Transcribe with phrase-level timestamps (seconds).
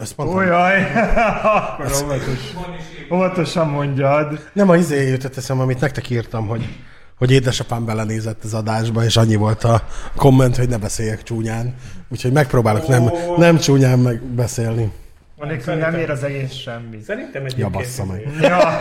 [0.00, 0.38] Ezt mondtam.
[0.38, 0.82] Olyaj,
[1.54, 2.54] akkor óvatos,
[3.12, 4.50] óvatosan mondjad.
[4.52, 6.78] Nem a izé jutott eszem, amit nektek írtam, hogy,
[7.18, 9.82] hogy édesapám belenézett az adásba, és annyi volt a
[10.16, 11.74] komment, hogy ne beszéljek csúnyán.
[12.08, 14.92] Úgyhogy megpróbálok nem, nem csúnyán megbeszélni.
[15.38, 16.98] Anélkül nem ér az egész semmi.
[17.06, 18.28] Szerintem Ja, egyébként bassza meg.
[18.40, 18.76] Ja,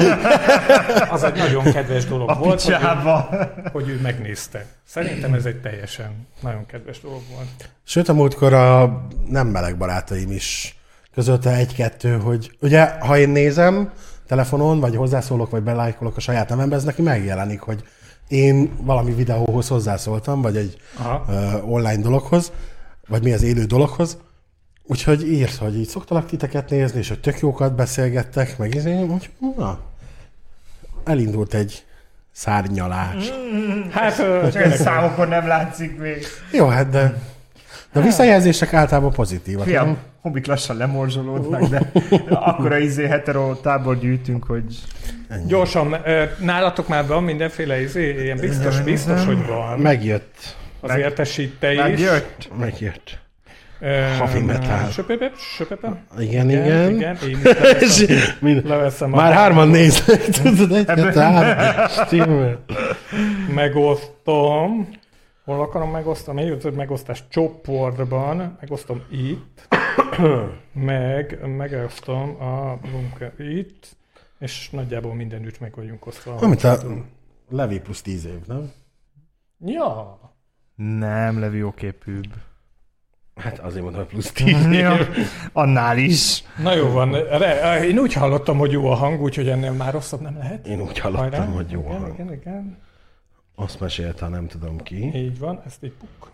[1.15, 4.65] az egy nagyon kedves dolog a volt, hogy ő, hogy ő megnézte.
[4.85, 7.69] Szerintem ez egy teljesen nagyon kedves dolog volt.
[7.83, 10.78] Sőt, a múltkor a nem meleg barátaim is
[11.13, 13.91] közölte egy-kettő, hogy ugye, ha én nézem
[14.27, 17.83] telefonon, vagy hozzászólok, vagy belájkolok a saját nevembe, ez neki megjelenik, hogy
[18.27, 21.25] én valami videóhoz hozzászóltam, vagy egy Aha.
[21.27, 22.51] uh, online dologhoz,
[23.07, 24.17] vagy mi az élő dologhoz,
[24.91, 29.29] Úgyhogy írt, hogy így szoktalak titeket nézni, és hogy tök jókat beszélgettek, meg izé, úgy,
[29.57, 29.79] na,
[31.03, 31.85] elindult egy
[32.31, 33.31] szárnyalás.
[33.91, 36.25] Hát, ö, Csak ez számokon nem látszik még.
[36.51, 37.21] Jó, hát de,
[37.91, 39.65] de a visszajelzések általában pozitívak.
[39.65, 39.97] Fiam, nem?
[40.21, 41.91] Hobbik lassan lemorzsolódnak, de
[42.29, 44.63] akkora izé hetero tábor gyűjtünk, hogy
[45.47, 49.79] gyorsan, ö, nálatok már van mindenféle izé, ilyen biztos, biztos, hogy van.
[49.79, 50.55] Megjött.
[50.79, 51.77] Az értesít is.
[51.77, 52.49] megjött.
[52.59, 53.19] Megjött.
[53.81, 54.89] Heavy metal.
[54.91, 55.95] Söpöpöp, söpöpöp.
[56.19, 56.91] Igen, igen.
[56.91, 57.17] igen.
[57.23, 60.85] Én is leveszem, leveszem Már hárman néznek, tudod, egy,
[63.53, 64.89] megosztom.
[65.49, 66.43] Hol akarom megosztani?
[66.43, 68.57] Jó, megosztás csoportban.
[68.59, 69.67] Megosztom itt.
[70.73, 73.97] meg megosztom a bunker itt.
[74.39, 76.35] És nagyjából mindenütt meg vagyunk osztva.
[76.35, 76.77] Amit a
[77.49, 78.71] Levi plusz tíz év, nem?
[79.65, 80.19] Ja.
[80.75, 82.27] Nem, Levi jóképűbb.
[83.35, 84.71] Hát azért mondom, hogy plusz tíz év.
[84.71, 84.97] Ja,
[85.53, 86.43] annál is.
[86.61, 87.11] Na jó van.
[87.11, 90.67] Re- Én úgy hallottam, hogy jó a hang, úgyhogy ennél már rosszabb nem lehet.
[90.67, 91.45] Én úgy hallottam, Hajrá.
[91.45, 91.79] hogy jó.
[91.79, 92.13] Igen, hang.
[92.13, 92.87] igen, igen.
[93.59, 95.11] Azt mesélte, nem tudom ki.
[95.15, 96.31] Így van, ezt így puk.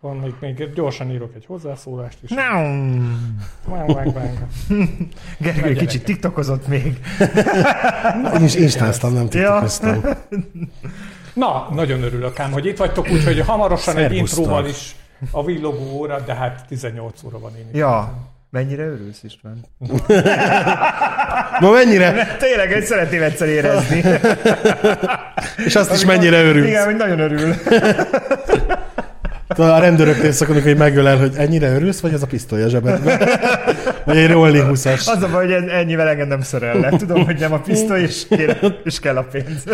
[0.00, 2.30] Van még, még gyorsan írok egy hozzászólást is.
[2.30, 3.46] Nem.
[3.66, 4.38] Váng, váng, váng.
[5.38, 6.82] Gergő kicsit tiktokozott még.
[8.34, 10.00] Én is instáztam, nem tiktokoztam.
[11.34, 14.96] Na, nagyon örülök ám, hogy itt vagytok, úgyhogy hamarosan egy intróval is
[15.30, 17.76] a villogó óra, de hát 18 óra van én itt.
[17.76, 18.14] Ja.
[18.50, 19.64] Mennyire örülsz, István?
[21.60, 22.36] Ma mennyire?
[22.38, 24.04] Tényleg, egy szeretném egyszer érezni.
[25.66, 26.66] És azt is mennyire örülsz.
[26.66, 27.54] Igen, hogy nagyon örül.
[29.56, 33.18] A rendőröknél szokott, hogy megölel, hogy ennyire örülsz, vagy ez a pisztoly a zsebedben?
[34.04, 35.06] Vagy egy Rolli 20-as.
[35.08, 36.96] Az a baj, hogy en- ennyivel engem nem szerellek.
[36.96, 39.64] Tudom, hogy nem a pisztoly, és, kér, és kell a pénz.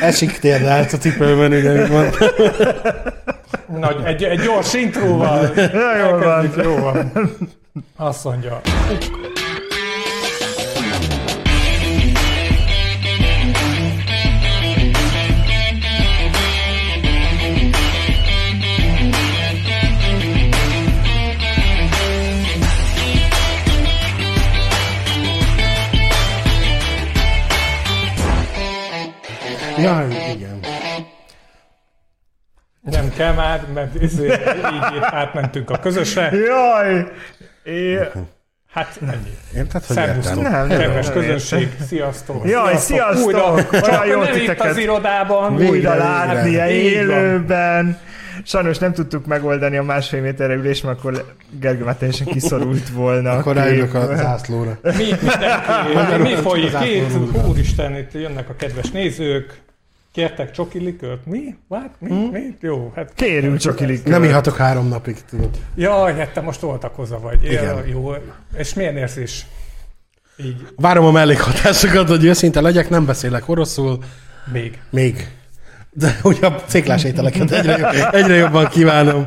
[0.00, 2.06] Esik térdált a cipőben, ugye, van.
[3.66, 5.40] Nagy, egy, egy gyors intróval.
[5.72, 6.50] Na, jól van.
[6.62, 7.12] Jó van.
[7.96, 8.60] Azt mondja.
[29.78, 30.61] Ja, igen.
[32.82, 36.30] Nem kell már, mert izé, így, átmentünk a közösre.
[36.36, 37.06] Jaj!
[37.62, 37.98] É,
[38.72, 39.36] Hát ennyi.
[39.56, 40.42] Érted, hogy Szervusztok?
[40.42, 42.48] Nem, nem, kedves nem közönség, sziasztok!
[42.48, 43.26] Jaj, sziasztok!
[43.26, 44.66] Újra, Olyan csak jó nem itt titeket.
[44.70, 45.56] az irodában.
[45.56, 47.98] Végre, újra látni élőben.
[48.44, 53.30] Sajnos nem tudtuk megoldani a másfél méterre ülést, mert akkor Gergő már teljesen kiszorult volna.
[53.30, 54.78] Akkor rájövök a zászlóra.
[54.82, 57.46] Mi, mindenki, mi folyik az itt?
[57.48, 59.60] Úristen, itt jönnek a kedves nézők.
[60.12, 61.26] Kértek csoki likört?
[61.26, 61.56] Mi?
[61.68, 61.90] What?
[61.98, 62.08] Mi?
[62.08, 62.14] Hm?
[62.14, 62.56] Mi?
[62.60, 63.12] Jó, hát...
[63.14, 64.04] Kérünk csak ilik.
[64.04, 65.50] Nem ihatok három napig, tudod.
[65.74, 67.44] Jaj, hát te most voltakozva vagy.
[67.44, 67.64] Igen.
[67.64, 68.12] Ja, jó.
[68.56, 69.46] És milyen érzés?
[70.36, 73.98] Így, Várom a mellékhatásokat, hogy őszinte legyek, nem beszélek oroszul,
[74.52, 74.78] még.
[74.90, 75.28] még.
[75.90, 79.26] De ugye a céklás ételeket egyre, jobb, egyre jobban kívánom.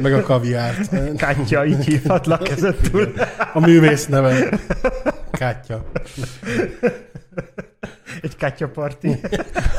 [0.00, 1.16] Meg a kaviárt.
[1.16, 3.12] Kátya, így hívhatlak ezettől.
[3.52, 4.58] A művész neve.
[5.30, 5.84] Kátya.
[8.22, 9.20] Egy kátya parti.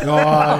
[0.03, 0.59] Jaj.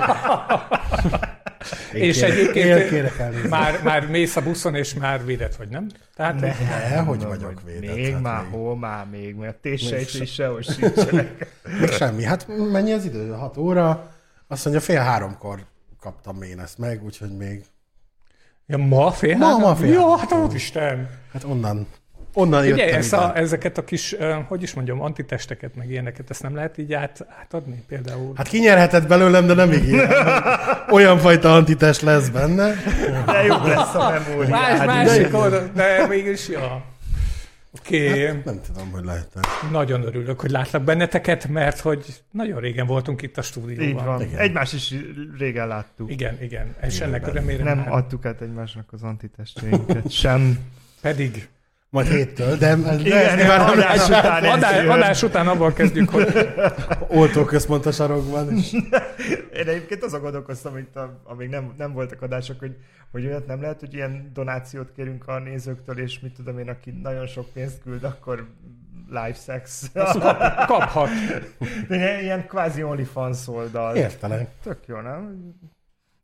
[1.93, 3.49] Én És kérek- egyébként- Én kérek.
[3.49, 5.87] Már, már mész a buszon, és már védett vagy, nem?
[6.15, 6.53] Tehát Ne.
[6.89, 7.95] Ne, hogy vagyok védett.
[7.95, 8.51] Még hát már, még.
[8.51, 11.47] hol már még, mert téssejtés se- sehol sincsenek.
[11.79, 12.23] Még semmi.
[12.23, 13.31] Hát mennyi az idő?
[13.31, 14.11] 6 óra.
[14.47, 15.65] Azt mondja, fél háromkor
[15.99, 17.63] kaptam én ezt meg, úgyhogy még...
[18.65, 19.61] Ja, ma fél Ma- három?
[19.61, 20.17] ma fél Jó, három.
[20.17, 21.09] hát úristen.
[21.33, 21.87] Hát onnan,
[22.37, 23.21] onnan jöttem Ugye, ezt ide.
[23.21, 24.15] a, ezeket a kis,
[24.47, 28.31] hogy is mondjam, antitesteket, meg ilyeneket, ezt nem lehet így át, átadni például?
[28.35, 30.09] Hát kinyerhetett belőlem, de nem ígérem.
[30.91, 32.73] Olyan fajta antitest lesz benne.
[33.25, 34.85] De jobb lesz a Más, memóriád.
[34.85, 36.83] másik oldal, de mégis, ja.
[37.79, 38.25] Oké, okay.
[38.25, 39.27] Hát, nem tudom, hogy lehet
[39.71, 43.87] nagyon örülök, hogy látlak benneteket, mert hogy nagyon régen voltunk itt a stúdióban.
[43.87, 44.21] Így van.
[44.21, 44.39] Igen.
[44.39, 44.93] Egymást is
[45.37, 46.11] régen láttuk.
[46.11, 46.75] Igen, igen.
[46.81, 47.29] És Igen, ennek nem.
[47.29, 50.57] örömére Nem már adtuk át egymásnak az antitestvénket sem.
[51.01, 51.47] pedig
[51.97, 56.49] Majd héttől, de, Igen, nem adás után adás, adás után abban kezdjük, hogy
[57.07, 58.57] Oltóközpont a sarokban.
[58.57, 58.73] És
[59.53, 60.87] Én egyébként azon gondolkoztam, hogy
[61.23, 62.75] amíg nem, nem voltak adások, hogy,
[63.11, 66.91] hogy olyat nem lehet, hogy ilyen donációt kérünk a nézőktől, és mit tudom én, aki
[67.03, 68.47] nagyon sok pénzt küld, akkor
[69.07, 69.91] live sex.
[69.93, 71.09] azt kap, kaphat.
[71.87, 73.95] De ilyen, ilyen kvázi OnlyFans oldal.
[73.95, 74.49] Értelek.
[74.63, 75.53] Tök jó, nem?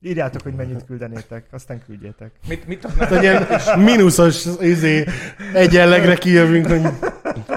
[0.05, 2.31] Írjátok, hogy mennyit küldenétek, aztán küldjétek.
[2.47, 2.87] Mit, mit?
[2.99, 3.47] Hát egy ilyen
[3.77, 5.05] mínuszos izé,
[5.53, 6.81] egyenlegre kijövünk, hogy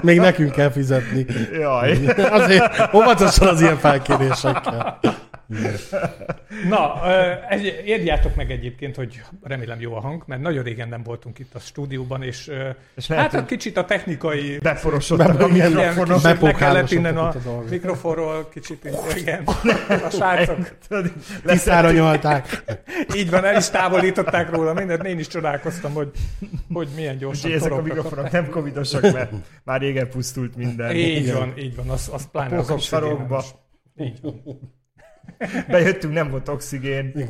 [0.01, 1.25] még nekünk kell fizetni.
[1.59, 1.99] Jaj.
[2.29, 4.99] Azért óvatosan az ilyen felkérésekkel.
[6.69, 7.01] Na,
[7.49, 11.55] egy, írjátok meg egyébként, hogy remélem jó a hang, mert nagyon régen nem voltunk itt
[11.55, 12.51] a stúdióban, és,
[12.95, 17.27] És lehet, hát a hogy kicsit a technikai beforosodtak a kicsit le kellett innen a
[17.27, 19.43] a mikrofonról, kicsit igen,
[20.03, 20.77] a srácok.
[20.87, 21.13] Tudod,
[21.45, 22.63] Tisztára nyalták.
[23.15, 26.11] Így van, el is távolították róla mindent, én is csodálkoztam, hogy,
[26.73, 28.31] hogy milyen gyorsan Úgyhogy ezek a mikrofonok kapták.
[28.41, 29.31] nem covidosak, mert
[29.63, 30.95] már régen pusztult minden.
[30.95, 32.91] Így van, így van, az, az pláne az is.
[33.99, 34.75] Így van.
[35.67, 37.27] Bejöttünk, nem volt oxigén.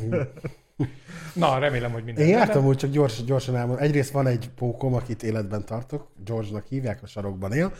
[1.34, 2.24] Na, remélem, hogy minden.
[2.24, 3.84] Én jártam úgy, csak gyors, gyorsan elmondom.
[3.84, 7.72] Egyrészt van egy pókom, akit életben tartok, George-nak hívják, a sarokban él.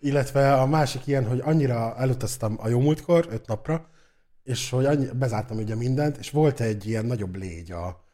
[0.00, 3.88] Illetve a másik ilyen, hogy annyira elutaztam a jó múltkor, öt napra,
[4.44, 8.04] és hogy annyi, bezártam ugye mindent, és volt egy ilyen nagyobb légy a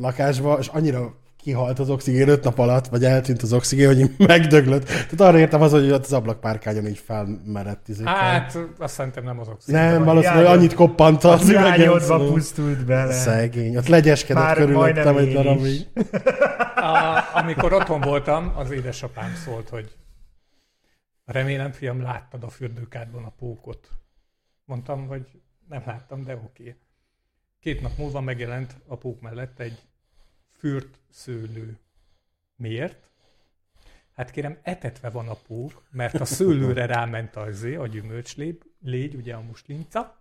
[0.00, 1.14] lakásba, és annyira
[1.46, 4.84] kihalt az oxigén öt nap alatt, vagy eltűnt az oxigén, hogy megdöglött.
[4.84, 7.88] Tehát arra értem az, hogy az ablakpárkányon így felmerett.
[7.88, 9.80] Izé, Hát, azt szerintem nem az oxigén.
[9.80, 11.46] nem, valószínűleg hiányod- annyit koppant az Az
[11.98, 13.12] szóval- pusztult bele.
[13.12, 13.76] Szegény.
[13.76, 15.86] Ott legyeskedett Már körülöttem egy darabig.
[16.76, 19.96] A, amikor otthon voltam, az édesapám szólt, hogy
[21.24, 23.88] remélem, fiam, láttad a fürdőkádban a pókot.
[24.64, 25.26] Mondtam, hogy
[25.68, 26.76] nem láttam, de oké.
[27.60, 29.78] Két nap múlva megjelent a pók mellett egy
[30.58, 31.78] fürt szőlő.
[32.56, 33.10] Miért?
[34.16, 39.34] Hát kérem, etetve van a pók, mert a szőlőre ráment az a gyümölcslégy, légy, ugye
[39.34, 40.16] a muslinca,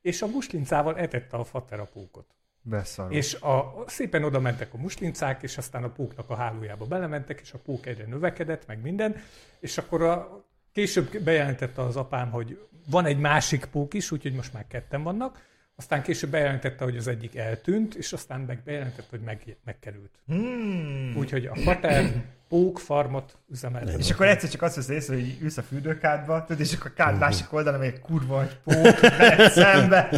[0.00, 2.26] és a muslincával etette a fater a pókot.
[2.62, 3.12] Beszarok.
[3.12, 7.52] És a, szépen oda mentek a muslincák, és aztán a póknak a hálójába belementek, és
[7.52, 9.16] a pók egyre növekedett, meg minden,
[9.60, 14.52] és akkor a, később bejelentette az apám, hogy van egy másik pók is, úgyhogy most
[14.52, 15.42] már ketten vannak,
[15.76, 20.10] aztán később bejelentette, hogy az egyik eltűnt, és aztán meg bejelentette, hogy meg, megkerült.
[20.26, 21.14] Hmm.
[21.16, 23.98] Úgyhogy a pater pók farmot üzemeltet.
[23.98, 26.94] És akkor egyszer csak azt vesz észre, hogy ülsz a fürdőkádba, tudod, és akkor a
[26.94, 30.08] kád másik oldalon még egy kurva egy pók veled szembe.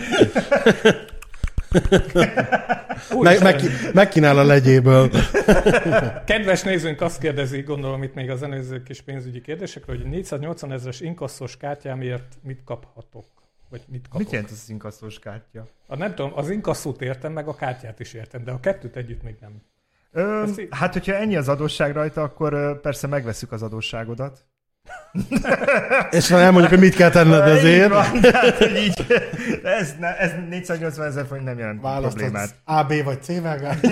[3.20, 3.60] Meg, meg,
[3.92, 5.10] megkínál a legyéből.
[6.24, 11.00] Kedves nézőnk azt kérdezi, gondolom itt még az előző kis pénzügyi kérdésekről, hogy 480 ezeres
[11.00, 13.26] inkasszos kártyámért mit kaphatok?
[13.68, 14.18] Vagy mit kapok?
[14.18, 15.66] Mit jelent az az inkasszós kártya?
[15.86, 19.22] A, nem tudom, az inkasszót értem, meg a kártyát is értem, de a kettőt együtt
[19.22, 19.62] még nem.
[20.12, 24.44] Ö, Ezt í- hát, hogyha ennyi az adósság rajta, akkor persze megveszük az adósságodat.
[26.10, 29.06] És ha elmondjuk, hogy mit kell tenned Így ezért, van, tehát, hogy így,
[29.62, 32.54] ez, ne, ez 480 ezer forint nem jelent választod problémát.
[32.64, 33.76] A, B vagy C vágás.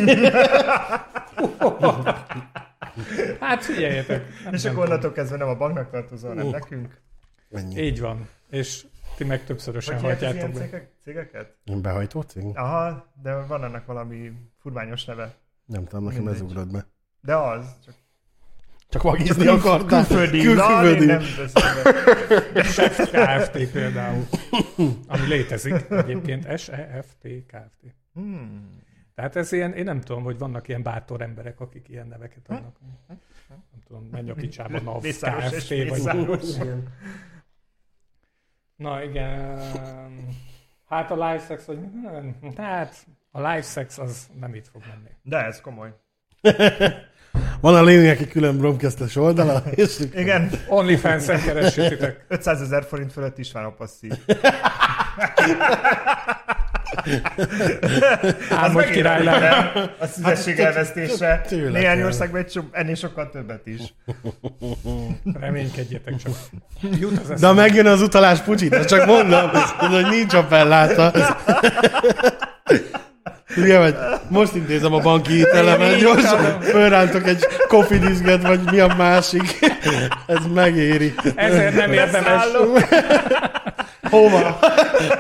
[3.41, 4.25] Hát figyeljetek.
[4.45, 7.01] Nem, És nem akkor onnantól kezdve nem a banknak tartozol, hanem nekünk.
[7.51, 7.81] Ennyi.
[7.83, 8.29] Így van.
[8.51, 8.85] És
[9.23, 10.59] ti meg többszörösen Hogy hajtjátok be.
[10.61, 11.55] cégek, cégeket?
[11.83, 12.45] Behajtó cég?
[12.55, 15.35] Aha, de van annak valami furmányos neve.
[15.67, 16.87] Nem tudom, nekem ez ugrott be.
[17.21, 17.95] De az, csak
[18.89, 20.07] Csak vagizni akartál.
[20.07, 20.41] külföldi.
[20.43, 21.05] Kül- Na, külföldi.
[21.07, 21.21] nem
[23.39, 23.71] Kft.
[23.73, 24.27] például.
[25.07, 26.59] Ami létezik egyébként.
[26.59, 27.95] SEFT Kft.
[28.15, 28.81] Hmm.
[29.15, 32.77] Tehát ez ilyen, én nem tudom, hogy vannak ilyen bátor emberek, akik ilyen neveket adnak.
[33.09, 35.89] Nem tudom, menj a picsába, NAV, Kft.
[35.89, 36.03] vagy...
[38.83, 39.59] Na igen,
[40.89, 41.79] hát a live sex, vagy
[42.57, 45.11] hát a live sex az nem itt fog menni.
[45.23, 45.95] De ez komoly.
[47.61, 52.25] Van a lényeg egy külön bromkesztes oldala, és Igen, OnlyFans-en keressétek.
[52.29, 54.13] 500 ezer forint fölött is van a passzív.
[58.63, 59.73] Álmod király lenne.
[59.99, 61.41] A szüzesség elvesztése.
[61.49, 63.81] tőle Néhány országban egy so, ennél sokkal többet is.
[65.41, 66.33] Reménykedjetek csak.
[67.01, 71.13] Jut az De ha megjön az utalás pucsit, csak mondom, hogy nincs a felláta.
[73.57, 73.97] Ugye, vagy
[74.29, 79.59] most intézem a banki hitelemet, gyorsan fölrántok egy kofidizget, vagy mi a másik.
[80.27, 81.15] Ez megéri.
[81.35, 82.43] Ezért nem érdemes,
[84.11, 84.59] Hova?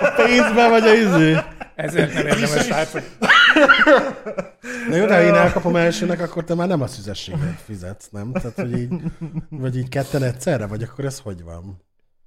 [0.02, 1.37] A pénzbe vagy a izé?
[1.75, 3.02] Ezért nem érdemes, srácok.
[4.88, 8.33] Na jó, de ha én elkapom elsőnek, akkor te már nem a szüzességet fizetsz, nem?
[8.33, 8.93] Tehát, hogy így,
[9.49, 11.83] vagy így ketten egyszerre, vagy akkor ez hogy van?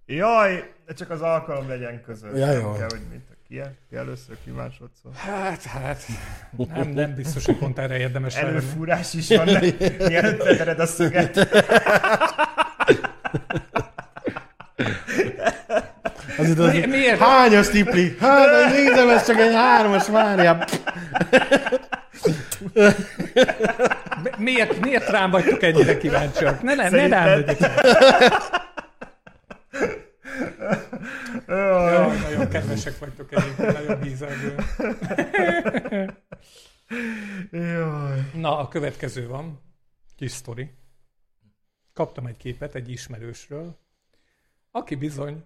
[0.06, 2.38] Jaj, de csak az alkalom legyen között.
[2.38, 2.74] Ja, jó.
[2.74, 5.12] Kell, hogy mit, ki, ki először, ki másodszor.
[5.14, 6.04] Hát, hát,
[6.58, 8.36] nem, nem biztos, hogy pont erre érdemes.
[8.36, 9.46] Előfúrás is van,
[9.98, 11.38] mielőtt bevered a szöget.
[16.38, 17.20] Az idő, Mi- miért?
[17.20, 18.16] Hányas tipli?
[18.20, 20.66] Hát, nézem, ez csak egy hármas, várjál.
[24.24, 26.62] Mi- Miért, miért rám vagytok ennyire kíváncsiak?
[26.62, 27.44] Ne, ne, ne rám.
[31.48, 34.56] Jaj, nagyon kedvesek vagytok egyébként, nagyon bízelgő.
[37.52, 38.20] Jaj.
[38.34, 39.62] Na, a következő van.
[40.16, 40.70] Kis sztori.
[41.94, 43.80] Kaptam egy képet egy ismerősről,
[44.72, 45.44] aki bizony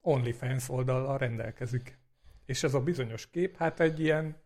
[0.00, 1.98] OnlyFans oldallal rendelkezik.
[2.46, 4.36] És ez a bizonyos kép, hát egy ilyen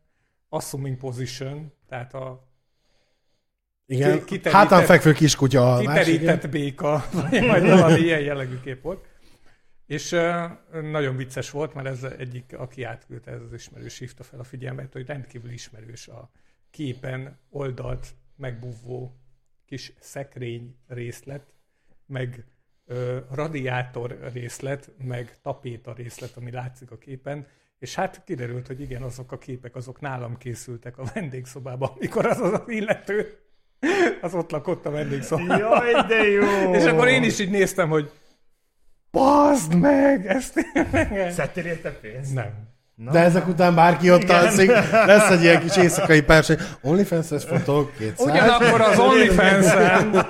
[0.48, 2.48] assuming position, tehát a
[3.86, 9.06] Igen, hátán fekvő kiskutya kiterített béka, vagy valami ilyen jellegű kép volt.
[9.86, 10.50] És uh,
[10.82, 14.92] nagyon vicces volt, mert ez egyik, aki átküldte, ez az ismerős hívta fel a figyelmet,
[14.92, 16.30] hogy rendkívül ismerős a
[16.70, 19.16] képen oldalt megbúvó
[19.66, 21.52] kis szekrény részlet,
[22.06, 22.44] meg
[22.86, 27.46] ö, radiátor részlet, meg tapéta részlet, ami látszik a képen,
[27.78, 32.40] és hát kiderült, hogy igen, azok a képek, azok nálam készültek a vendégszobában, amikor az
[32.40, 33.38] az illető,
[34.20, 35.58] az ott lakott a vendégszobában.
[35.58, 36.72] Jaj, de jó!
[36.78, 38.10] És akkor én is így néztem, hogy
[39.10, 40.26] Bazd meg!
[40.26, 40.66] Ezt
[41.36, 42.34] Szedtél érte pénzt?
[42.34, 42.72] Nem.
[42.94, 44.44] Na, De ezek után bárki ott Igen.
[44.44, 46.58] alszik, lesz egy ilyen kis éjszakai perseny.
[46.82, 48.26] OnlyFans-es fotók, 200.
[48.26, 50.26] Ugyanakkor az OnlyFans-en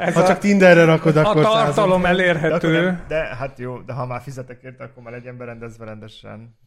[0.00, 2.80] ez Ha a, csak Tinderre rakod, a akkor tartalom de, akkor elérhető.
[2.84, 6.58] nem, de hát jó, de ha már fizetek érte, akkor már legyen berendezve rendesen.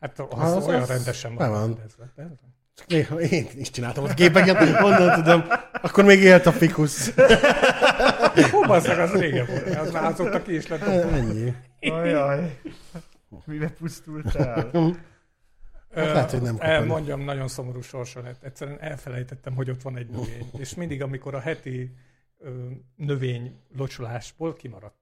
[0.00, 1.50] Hát az, Az- az olyan az- rendesen van.
[1.50, 1.58] van.
[1.60, 2.12] rendezve.
[2.16, 2.30] De-
[2.74, 5.44] Csak Néha én is csináltam ott képeket, honnan tudom.
[5.82, 7.14] Akkor még élt a fikusz.
[8.50, 9.76] Hú, bazzag, az régen volt.
[9.76, 10.80] Az már azóta ki is lett.
[11.12, 11.54] Ennyi.
[11.80, 12.58] Ajaj.
[13.44, 14.70] Mibe pusztultál?
[15.94, 16.86] Hát lehet, hogy nem kapod.
[16.86, 18.42] Mondjam, nagyon szomorú sorsa lett.
[18.42, 20.50] Egyszerűen elfelejtettem, hogy ott van egy növény.
[20.58, 21.94] És mindig, amikor a heti
[22.96, 24.96] növény locsolásból kimaradt.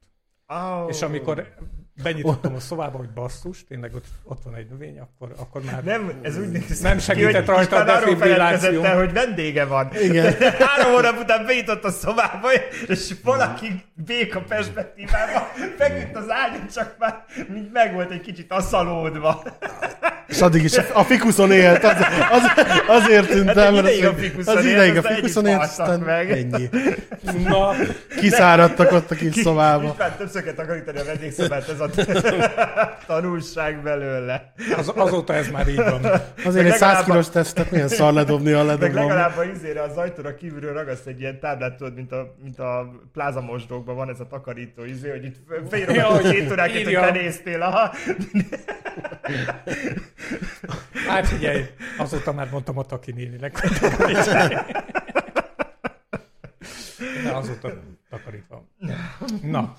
[0.46, 0.88] Oh.
[0.88, 1.54] És amikor
[2.02, 6.12] benyitottam a szobába, hogy basszus, tényleg ott, ott van egy növény, akkor, akkor már Nem,
[6.22, 8.82] ez úgy néz Nem ki, segített hogy rajta a defibrilláció.
[8.82, 9.88] el, hogy vendége van.
[10.02, 10.34] Igen.
[10.66, 12.48] Három hónap után beintott a szobába,
[12.88, 15.42] és valaki béka perspektívában
[15.78, 19.42] feküdt az ágyon, csak már mint meg volt egy kicsit aszalódva.
[20.26, 21.84] És addig is a fikuszon élt.
[21.84, 21.96] Az,
[22.30, 22.42] az,
[22.86, 23.74] azért tűntem.
[23.74, 26.30] Hát mert ideig a az- fikuszon Az ideig a aztán fikuszon élt, aztán meg.
[26.30, 26.68] ennyi.
[27.44, 27.72] Na,
[28.16, 29.88] Kiszáradtak ott a kis szobába.
[29.88, 31.85] István többször kell takarítani a vendégszobát, ez a
[33.06, 34.52] tanulság belőle.
[34.76, 36.00] az, azóta ez már így van.
[36.44, 38.94] Azért egy 100 legalább a- kilós tesztet milyen szar ledobni a Meg ledobom.
[38.94, 42.90] legalább a izére, az ajtóra kívülről ragaszt egy ilyen táblát, tudod, mint a, mint a
[43.12, 45.36] plázamosdókban van ez a takarító izé, hogy itt
[45.70, 47.00] félrom Ja, két órákat, hogy írja.
[47.00, 47.90] benéztél, aha.
[51.08, 51.64] Hát figyelj,
[51.98, 53.60] azóta már mondtam a Taki néninek.
[57.24, 57.68] De azóta
[58.10, 58.64] takarítva.
[59.42, 59.74] Na,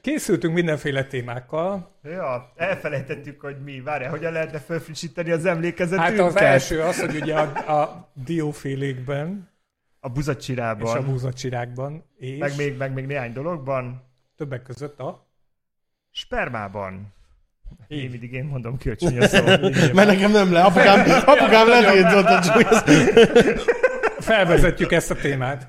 [0.00, 1.98] készültünk mindenféle témákkal.
[2.02, 6.16] Ja, elfelejtettük, hogy mi, várjál, hogyan lehetne felfrissíteni az emlékezetünket?
[6.16, 9.48] Hát az első az, hogy ugye a, a diófélékben
[10.00, 14.02] A és a buzacsirában, búzacsirákban, és meg még, meg még néhány dologban,
[14.36, 15.28] többek között a
[16.10, 17.12] spermában.
[17.88, 19.44] Én mindig én mondom ki, hogy csúnya szó.
[19.94, 20.62] Mert nekem nem le.
[20.62, 22.82] Apukám, apukám letiltott a csúlyos.
[24.18, 25.68] felvezetjük ezt a témát.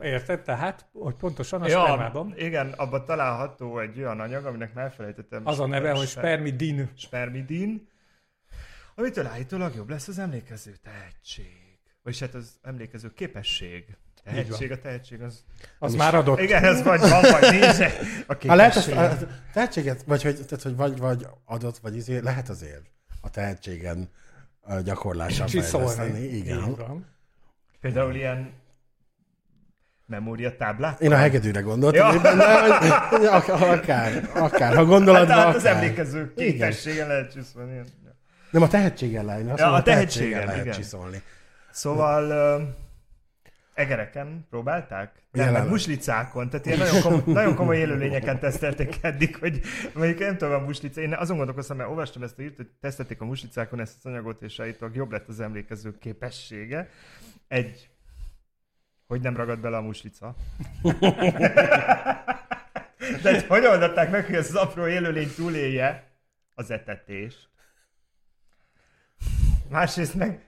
[0.00, 0.42] Érted?
[0.42, 2.34] Tehát, hogy pontosan a ja, spermában.
[2.36, 5.46] igen, abban található egy olyan anyag, aminek már elfelejtettem.
[5.46, 6.90] Az a neve, hogy Sper- spermidin.
[6.96, 7.88] spermidin,
[8.94, 11.60] amitől állítólag jobb lesz az emlékező tehetség.
[12.02, 13.96] Vagyis hát az emlékező képesség.
[14.24, 15.44] Tehetség, a tehetség az...
[15.78, 16.40] Az már adott.
[16.40, 17.76] Igen, ez vagy van, vagy nincs.
[18.26, 18.96] A Ha lehet képesség.
[18.96, 22.82] a tehetséget, vagy, hogy, tehát, hogy vagy, vagy adott, vagy izé, lehet azért
[23.20, 24.10] a tehetségen
[24.60, 25.60] a Csiszolni.
[25.60, 26.24] fejleszteni.
[26.24, 27.06] Igen.
[27.80, 28.52] Például ilyen
[30.12, 31.00] memóriatáblák.
[31.00, 32.20] Én a hegedűre gondoltam, Ja.
[32.20, 37.80] benne, hogy, hogy ak- akár, akár, ha gondolatban, Hát, tehát az emlékező képességen lehet csiszolni.
[38.50, 41.22] Nem a tehetséggel lehet, azt Ja, mondom, a tehetséggel tehetségen, lehet csiszolni.
[41.70, 42.32] Szóval
[43.74, 45.12] egereken próbálták?
[45.32, 49.60] Nem, meg muslicákon, tehát ilyen nagyon, kom- nagyon komoly élőlényeken tesztelték eddig, hogy
[49.94, 53.20] mondjuk nem tudom a muslica, én azon gondolkoztam, mert olvastam ezt a írt, hogy tesztelték
[53.20, 56.88] a muslicákon ezt az anyagot, és állítólag jobb lett az emlékező képessége.
[57.48, 57.88] Egy,
[59.12, 60.34] hogy nem ragad bele a muslica.
[63.22, 66.10] De hogy hogy oldották meg, hogy ez az apró élőlény túlélje
[66.54, 67.48] az etetést?
[69.70, 70.40] Másrészt meg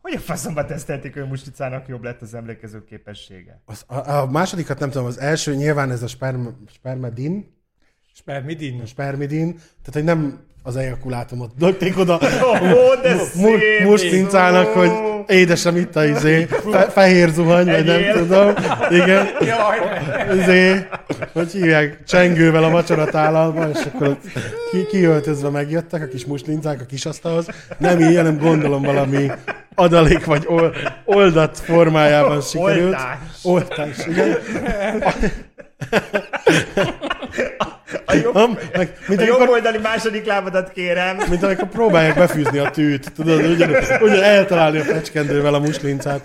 [0.00, 3.62] Hogy a faszomba tesztelték, hogy Muslicának jobb lett az emlékező képessége?
[3.64, 7.52] Az, a, a, másodikat nem tudom, az első nyilván ez a sperm, spermedin,
[8.14, 8.86] Spermidin.
[8.86, 13.84] spermidin, tehát hogy nem az ejakulátumot lökték oda Ó, de szép!
[13.84, 18.54] mustincának, hogy édesem itt a izé, fe, fehér zuhany, vagy nem tudom.
[18.90, 19.26] Igen.
[19.40, 19.78] Jaj,
[20.38, 20.86] Izé,
[21.32, 24.22] hogy hívják, csengővel a vacsoratálalban, és akkor ott
[24.70, 27.46] ki, kiöltözve megjöttek a kis muslincák a kis asztalhoz.
[27.78, 29.30] Nem így, hanem gondolom valami
[29.74, 32.94] adalék vagy ol, oldat formájában sikerült.
[32.94, 33.18] Oltás.
[33.42, 34.36] Oltás, igen.
[38.14, 41.16] A jobb, Nem, meg, mint a jobb amikor, oldali második lábadat kérem.
[41.28, 46.24] mint amikor próbálják befűzni a tűt, tudod, ugyan, ugyan eltalálni a fecskendővel a muslincát.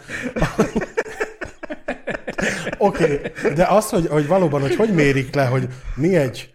[2.78, 6.54] Oké, okay, de az, hogy, hogy valóban, hogy hogy mérik le, hogy mi egy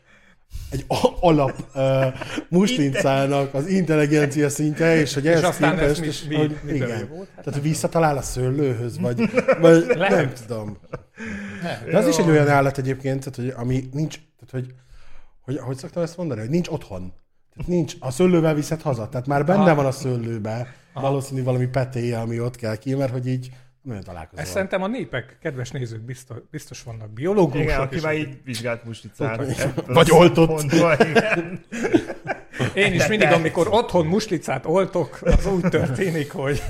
[0.75, 0.85] egy
[1.21, 2.05] alap uh,
[2.49, 6.57] muslincának az intelligencia szintje, és hogy És ez aztán ez képest, mi- és, mi- hogy,
[6.63, 7.09] mitől igen.
[7.09, 7.29] volt?
[7.37, 10.79] Hát Tehát, visszatalál a szőlőhöz, vagy, vagy nem tudom.
[11.91, 14.75] De az is egy olyan állat egyébként, tehát, hogy ami nincs, tehát, hogy,
[15.45, 17.13] hogy, hogy szoktam ezt mondani, hogy nincs otthon.
[17.55, 19.75] Tehát nincs, a szőlővel viszed haza, tehát már benne Aha.
[19.75, 23.51] van a szőlőbe valószínű valami petéje, ami ott kell ki, mert hogy így
[23.83, 24.45] nagyon találkozol.
[24.45, 27.63] Ezt szerintem a népek, kedves nézők, biztos, biztos vannak biológusok.
[27.63, 28.83] Igen, aki már így vizsgált
[29.19, 29.55] ebből
[29.87, 30.63] Vagy oltott.
[30.63, 31.65] igen.
[32.75, 36.63] Én is mindig, amikor otthon muslicát oltok, az úgy történik, hogy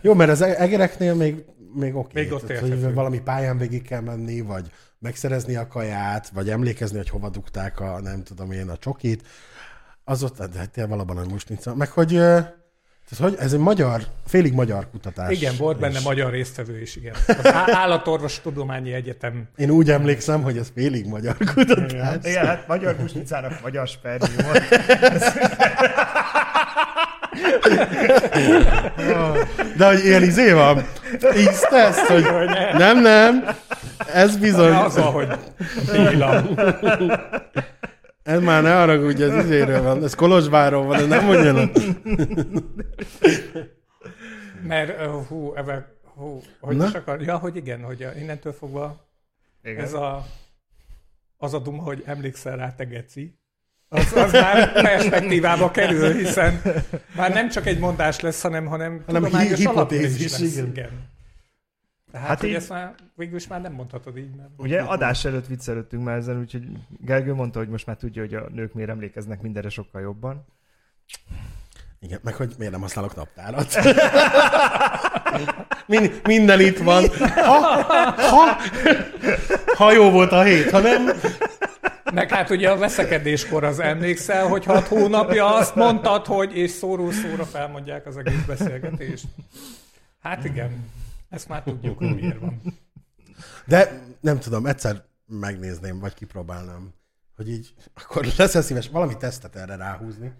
[0.00, 2.20] Jó, mert az e- egereknél még, még oké.
[2.20, 4.70] Még ott tehát, hogy valami pályán végig kell menni, vagy
[5.04, 9.26] megszerezni a kaját, vagy emlékezni, hogy hova dugták a, nem tudom én, a csokit.
[10.04, 11.74] Az ott, de hát valóban nagy muslinca.
[11.74, 15.30] Meg hogy, tehát, hogy ez egy magyar, félig magyar kutatás.
[15.30, 17.14] igen, volt benne És magyar résztvevő is, igen.
[17.26, 19.48] Az Állatorvos Tudományi Egyetem.
[19.56, 22.24] Én úgy emlékszem, hogy ez félig magyar kutatás.
[22.24, 24.60] Igen, hát magyar Muslicának magyar spermiumot.
[29.76, 30.86] De hogy ilyen izé van,
[31.36, 32.24] ízteszt, hogy
[32.72, 33.44] nem, nem,
[34.12, 35.28] ez bizony, Az, ahogy
[38.22, 41.68] ez már ne haragudj, ez izéről van, ez Kolozsvárról van, ez nem ugyanaz.
[44.62, 46.86] Mert, uh, hú, ebben, hú, hogy Na?
[46.86, 49.08] is akar, ja, hogy igen, hogy innentől fogva
[49.62, 49.84] Igen.
[49.84, 50.26] ez a,
[51.36, 53.38] az a duma, hogy emlékszel rá, te geci.
[53.94, 56.60] Az, az már perspektívába kerül, hiszen
[57.16, 60.40] már nem csak egy mondás lesz, hanem, hanem, Hanem tudományos hi- hipotézis, lesz.
[60.52, 60.66] igen.
[60.66, 60.90] igen.
[62.12, 64.48] Tehát, Hát hát hogy így- ezt már végül is már nem mondhatod így, mert...
[64.56, 66.62] Ugye adás előtt viccelődtünk már ezen, úgyhogy
[67.00, 70.44] Gergő mondta, hogy most már tudja, hogy a nők miért emlékeznek mindenre sokkal jobban.
[72.00, 73.74] Igen, meg hogy miért nem használok naptárat.
[75.86, 77.04] Min- minden itt van.
[77.34, 77.82] Ha,
[78.16, 78.56] ha,
[79.76, 81.06] ha jó volt a hét, ha nem,
[82.14, 87.12] Meg hát ugye a veszekedéskor az emlékszel, hogy hat hónapja azt mondtad, hogy és szóról
[87.12, 89.26] szóra felmondják az egész beszélgetést.
[90.20, 90.90] Hát igen,
[91.30, 92.62] ezt már tudjuk, hogy miért van.
[93.66, 96.94] De nem tudom, egyszer megnézném, vagy kipróbálnám,
[97.36, 100.32] hogy így, akkor leszel szíves valami tesztet erre ráhúzni.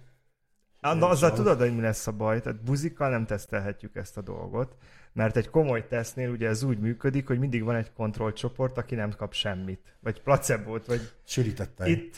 [0.81, 2.41] Na, na, azzal tudod, hogy mi lesz a baj?
[2.41, 4.77] Tehát buzikkal nem tesztelhetjük ezt a dolgot,
[5.15, 9.13] mert egy komoly tesztnél ugye ez úgy működik, hogy mindig van egy kontrollcsoport, aki nem
[9.17, 9.81] kap semmit.
[10.01, 11.87] Vagy placebót, vagy Sűrítettem.
[11.87, 12.15] itt.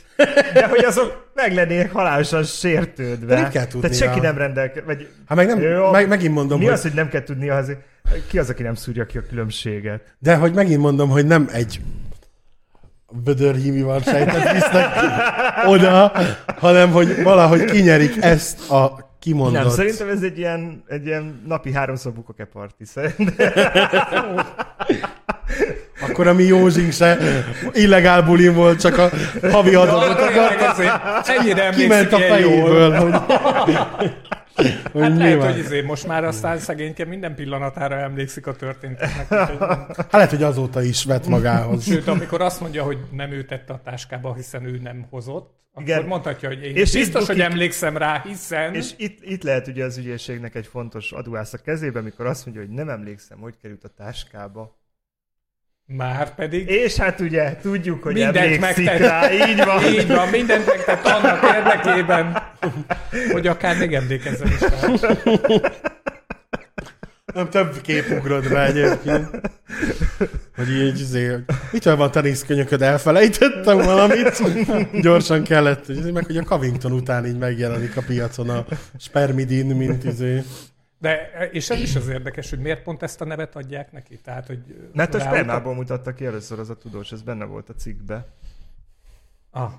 [0.54, 3.34] De hogy azok meg lennének halálosan sértődve.
[3.34, 3.80] De nem kell tudnia.
[3.80, 4.84] Tehát senki nem rendelkezik.
[4.84, 5.90] Vagy Ha meg, nem, Jó.
[5.90, 7.76] meg, megint mondom, mi hogy, az, hogy nem kell tudni az,
[8.28, 10.14] ki az, aki nem szúrja ki a különbséget?
[10.18, 11.80] de hogy megint mondom, hogy nem egy
[13.24, 14.86] vödörhímival sejtet visznek
[15.66, 16.12] oda,
[16.46, 19.62] hanem hogy valahogy kinyerik ezt a kimondott.
[19.62, 23.52] Nem, szerintem ez egy ilyen, egy ilyen napi háromszor bukoke parti szerintem.
[26.00, 27.18] Akkor a mi Józsink se
[27.72, 29.10] illegál bulin volt, csak a
[29.50, 32.50] havi ezért Ennyire kiment a ilyen jól.
[32.50, 34.14] fejéből, hogy, hogy
[34.66, 35.50] Hát lehet, nyilván.
[35.52, 39.28] hogy izé, most már aztán szegényke minden pillanatára emlékszik a történteknek.
[39.96, 41.84] Hát lehet, hogy azóta is vett magához.
[41.84, 45.88] Sőt, amikor azt mondja, hogy nem ő tette a táskába, hiszen ő nem hozott, akkor
[45.88, 46.04] Igen.
[46.04, 48.74] mondhatja, hogy én És és itt biztos, hogy emlékszem rá, hiszen...
[48.74, 52.64] És itt, itt lehet ugye az ügyészségnek egy fontos aduász a kezébe, amikor azt mondja,
[52.64, 54.78] hogy nem emlékszem, hogy került a táskába.
[55.86, 56.68] Már pedig...
[56.68, 59.08] És hát ugye tudjuk, hogy Mindent emlékszik megtett.
[59.08, 59.84] rá, így van.
[59.94, 62.42] Így van, mindent megtett annak érdekében,
[63.32, 64.78] hogy akár még emlékezzen is rá.
[67.36, 69.30] Nem több kép ugrott be egyébként.
[70.56, 74.42] Hogy így, hogy mitől van teniszkönyököd, elfelejtettem valamit.
[75.02, 78.64] Gyorsan kellett, izé, meg hogy a Covington után így megjelenik a piacon a
[78.98, 80.42] spermidin, mint izé.
[80.98, 84.18] De, és ez is az érdekes, hogy miért pont ezt a nevet adják neki.
[84.24, 84.58] Tehát, hogy
[84.92, 88.26] Mert a rá- spermából mutatta ki először az a tudós, ez benne volt a cikkbe.
[89.50, 89.70] Ah,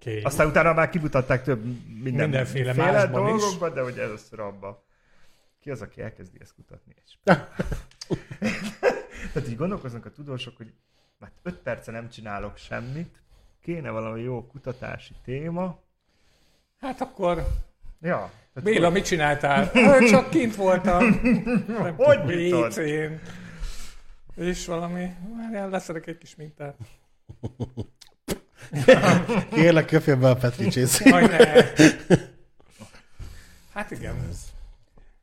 [0.00, 0.20] okay.
[0.22, 1.62] Aztán utána már kimutatták több
[2.02, 3.40] minden, Mindenféle féle másban is.
[3.40, 4.86] dolgokban, de hogy először abba
[5.68, 6.94] ki az, aki elkezdi ezt kutatni.
[7.04, 7.12] És...
[9.32, 10.72] Tehát így gondolkoznak a tudósok, hogy
[11.18, 13.22] már 5 perce nem csinálok semmit,
[13.62, 15.78] kéne valami jó kutatási téma.
[16.80, 17.34] Hát akkor
[18.00, 18.16] Ja.
[18.52, 19.70] tehát Béla, hogy- mit csináltál?
[20.10, 21.04] Csak kint voltam.
[21.66, 23.20] Nem Hogy tudom.
[24.34, 26.76] És valami, várjál, leszedek egy kis mintát.
[29.50, 30.38] Kérlek, köpjél be a.
[30.40, 30.88] Hát igen.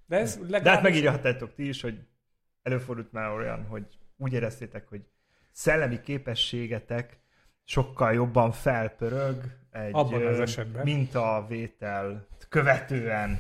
[0.08, 0.84] De ez De hát legalábbis...
[0.92, 2.00] megírhatjátok ti is, hogy
[2.64, 3.84] előfordult már olyan, hogy
[4.18, 5.02] úgy éreztétek, hogy
[5.52, 7.18] szellemi képességetek
[7.64, 9.36] sokkal jobban felpörög
[9.72, 10.84] egy Abban az esetben.
[10.84, 13.40] mintavétel követően.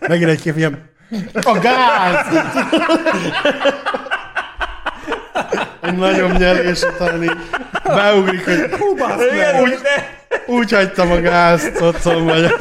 [0.00, 0.90] Megint egy kép, ilyen,
[1.32, 2.26] a gáz!
[5.80, 7.36] Egy nagyobb nyerés után így
[7.84, 8.70] beugrik, hogy
[9.32, 9.74] Igen, úgy,
[10.46, 12.52] úgy hagytam a gázt otthon, vagy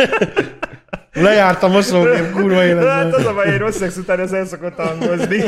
[1.15, 3.13] lejárt a mosógép, kurva Hát életben.
[3.13, 5.43] az a baj, egy rossz szex után ez el szokott hangozni.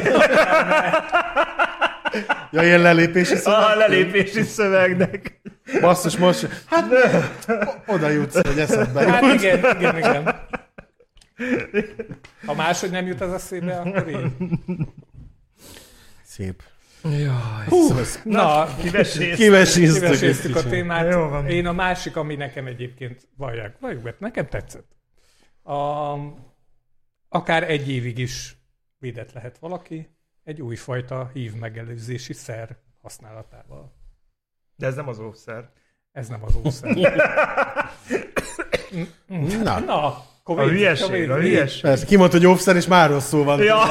[2.52, 3.78] Ja, ilyen lelépési A szöveg.
[3.78, 5.42] lelépési szövegnek.
[5.82, 6.86] Basszus, most, hát
[7.88, 9.12] oda jutsz, hogy eszedbe.
[9.12, 10.36] Hát igen, igen, igen.
[12.46, 14.36] Ha máshogy nem jut az eszébe, akkor én.
[16.26, 16.62] Szép.
[17.68, 19.36] Hú, na, Kivesész.
[19.36, 21.12] Kiveséztük egy kiveséztük a témát.
[21.14, 21.48] Jó van.
[21.48, 24.86] Én a másik, ami nekem egyébként vallják, valljuk be, nekem tetszett.
[25.68, 26.14] A,
[27.30, 28.58] akár egy évig is
[28.98, 30.10] védett lehet valaki
[30.44, 33.94] egy újfajta hív megelőzési szer használatával.
[34.76, 35.70] De ez nem az ószer.
[36.12, 36.96] Ez nem az ószer.
[39.64, 41.82] Na, Na, A Covid, hülyeség, Covid, a hülyeség.
[41.82, 43.60] persze, kimondta, hogy óvszer, és már rosszul van.
[43.64, 43.82] Ja.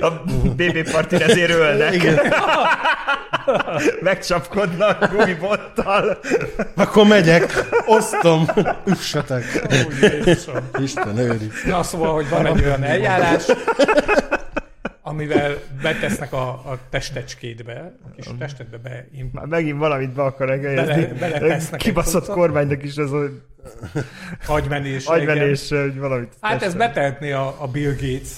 [0.00, 0.10] A
[0.56, 1.94] BB partin ezért ölnek.
[1.94, 2.18] Igen.
[4.00, 6.18] Megcsapkodnak gumibottal.
[6.76, 8.46] Akkor megyek, osztom,
[8.86, 9.44] üssetek.
[9.64, 10.80] Ó.
[10.82, 11.50] Isten őri.
[11.66, 13.44] Na szóval, hogy van egy olyan eljárás,
[15.02, 21.04] amivel betesznek a, a testecskédbe, a kis testedbe be, Már megint valamit be akar engedezni.
[21.18, 23.30] Bele- egy Kibaszott kormánynak is ez az
[24.46, 25.06] agymenés.
[25.06, 26.32] agymenés, hogy valamit.
[26.40, 26.78] Hát ez teszem.
[26.78, 28.28] betehetné a, a Bill Gates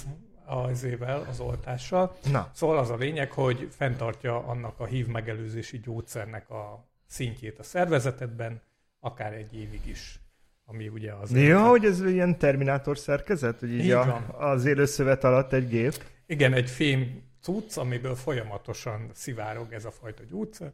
[0.48, 2.16] az ével, az oltással.
[2.30, 7.62] Na, Szóval az a lényeg, hogy fenntartja annak a hív megelőzési gyógyszernek a szintjét a
[7.62, 8.62] szervezetedben,
[9.00, 10.20] akár egy évig is.
[10.64, 11.32] Ami ugye az...
[11.32, 16.04] ja, hogy ez ilyen terminátor szerkezet, hogy így, Így a, az élőszövet alatt egy gép.
[16.26, 20.72] Igen, egy fém cucc, amiből folyamatosan szivárog ez a fajta gyógyszer.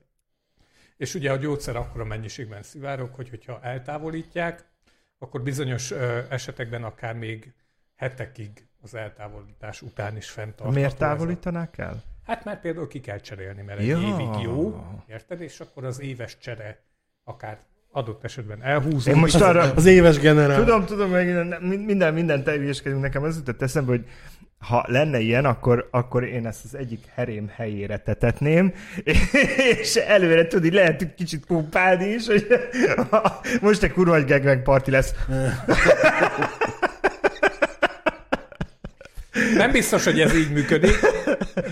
[0.97, 4.65] És ugye a gyógyszer akkora mennyiségben szivárog, hogy hogyha eltávolítják,
[5.19, 7.53] akkor bizonyos ö, esetekben akár még
[7.95, 10.71] hetekig az eltávolítás után is fenntartható.
[10.71, 12.03] Miért ez távolítanák el?
[12.27, 13.99] Hát mert például ki kell cserélni, mert egy Ja.
[13.99, 15.41] évig jó, érted?
[15.41, 16.83] És akkor az éves csere
[17.25, 17.59] akár
[17.93, 19.07] adott esetben elhúzódik.
[19.07, 19.73] Én most arra...
[19.75, 20.59] Az éves generál.
[20.59, 21.27] Tudom, tudom, meg
[21.87, 24.07] minden, minden, teljeskedünk nekem az jutott eszembe, hogy
[24.59, 28.73] ha lenne ilyen, akkor, akkor én ezt az egyik herém helyére tetetném,
[29.81, 32.47] és előre tudni, lehet hogy kicsit pumpálni is, hogy
[33.61, 35.15] most egy kurva egy party lesz.
[39.55, 40.97] Nem biztos, hogy ez így működik,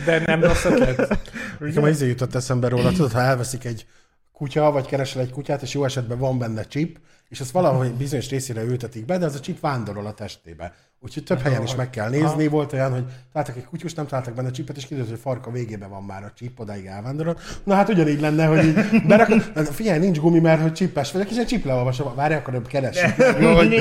[0.04, 1.18] de nem rossz ötlet.
[1.58, 3.86] Nekem izé jutott eszembe róla, tudod, ha elveszik egy
[4.32, 6.98] kutya, vagy keresel egy kutyát, és jó esetben van benne chip,
[7.28, 10.74] és azt valahogy bizonyos részére ültetik be, de az a chip vándorol a testébe.
[11.04, 12.46] Úgyhogy több helyen is meg kell nézni.
[12.46, 15.90] Volt olyan, hogy találtak egy kutyust, nem találtak benne csipet, és kiderült, hogy farka végében
[15.90, 17.38] van már a csip, odáig elvándorol.
[17.64, 19.42] Na hát ugyanígy lenne, hogy így berakod,
[19.80, 22.62] figyelj, nincs gumi, mert hogy csippes vagyok, és egy csip leolvasom, várj, akkor nem.
[23.40, 23.74] Jó, hogy,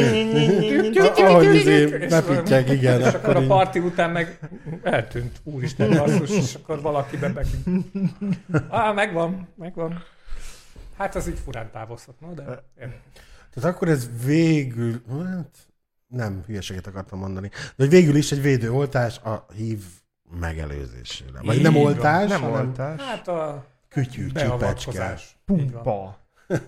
[1.18, 3.02] ahogy izé, bepítják, igen.
[3.02, 4.40] És akkor a parti után meg
[4.84, 7.46] eltűnt, úristen, basszus, és akkor valaki bebeg.
[8.70, 10.04] Á, megvan, megvan.
[10.98, 12.44] Hát az így furán távozhat, no, de.
[13.54, 15.71] Tehát akkor ez végül, hát
[16.12, 19.84] nem, hülyeséget akartam mondani, de hogy végül is egy védőoltás a hív
[20.40, 21.40] megelőzésére.
[21.42, 21.84] Vagy Így nem van.
[21.84, 23.02] oltás, Nem hanem oltás.
[23.02, 25.18] Hát a kütyű, csipecske.
[25.46, 26.18] Pumpa.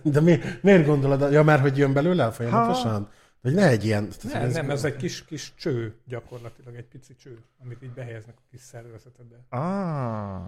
[0.02, 3.10] De mi, miért gondolod, ja, mert hogy jön belőle folyamatosan?
[3.42, 4.08] Hogy ne egy ilyen...
[4.32, 8.36] Nem, hogy nem, ez egy kis, kis cső, gyakorlatilag egy pici cső, amit így behelyeznek
[8.38, 9.36] a kis szervezetedbe.
[9.50, 10.40] Ah.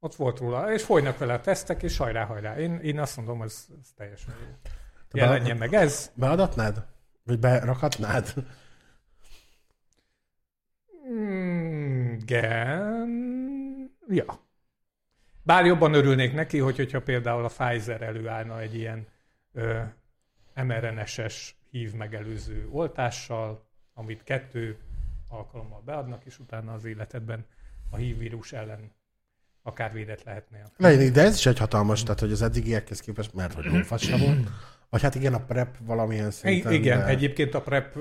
[0.00, 2.58] Ott volt róla, és folynak vele a tesztek, és hajrá, hajrá.
[2.58, 4.46] Én, én azt mondom, ez, ez teljesen jó.
[5.12, 6.10] Jelenjen meg ez.
[6.14, 6.84] Beadatnád?
[7.26, 8.34] Vagy berakhatnád?
[11.10, 13.90] Mm, Igen.
[14.08, 14.40] Ja.
[15.42, 19.06] Bár jobban örülnék neki, hogy, hogyha például a Pfizer előállna egy ilyen
[19.52, 19.82] ö,
[20.54, 24.78] mRNS-es hív megelőző oltással, amit kettő
[25.28, 27.46] alkalommal beadnak, és utána az életedben
[27.90, 28.92] a hív vírus ellen
[29.62, 30.72] akár védett lehetnél.
[31.10, 34.48] De ez is egy hatalmas, tehát hogy az eddigiekhez képest, mert hogy lófasz volt,
[34.90, 36.72] Vagy hát igen, a prep valamilyen szinten.
[36.72, 37.04] Igen, de...
[37.06, 37.98] egyébként a PrEP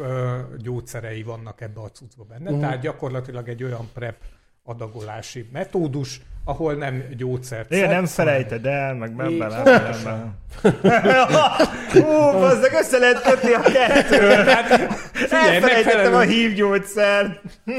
[0.57, 2.59] gyógyszerei vannak ebbe a cuccba benne, Mhm.
[2.59, 4.15] tehát gyakorlatilag egy olyan PrEP
[4.63, 9.63] adagolási metódus, ahol nem gyógyszert Igen, nem felejted el, meg nem bele.
[11.93, 12.01] Hú,
[12.39, 14.49] bazdeg, össze lehet kötni a kettőt.
[14.49, 17.41] Hát, figyelj, Elfelejtettem a hívgyógyszert.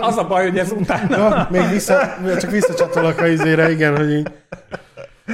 [0.00, 4.10] az a baj, hogy ez utána Ja, még vissza, csak visszacsatolok a izére, igen, hogy
[4.12, 4.30] így.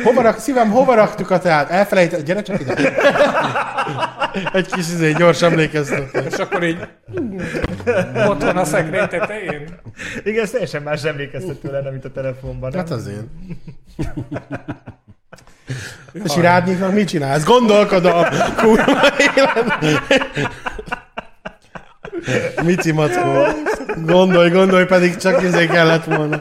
[0.05, 1.71] Hova rak, szívem, hova raktuk a teát?
[1.71, 2.75] Elfelejtett, gyere csak ide.
[4.53, 6.33] Egy kis izé, gyors emlékeztetés.
[6.33, 6.89] és akkor így
[8.29, 9.81] ott van a szekrény tetején.
[10.25, 12.73] Igen, ez teljesen más emlékeztető lenne, mint a telefonban.
[12.73, 12.99] Hát nem?
[12.99, 13.25] azért.
[16.25, 17.45] És irádnyiknak mit csinálsz?
[17.45, 18.25] Gondolkodom!
[18.57, 20.51] Kurva élet!
[22.63, 23.47] Mici mackó.
[24.07, 26.41] Gondolj, gondolj, pedig csak izé kellett volna.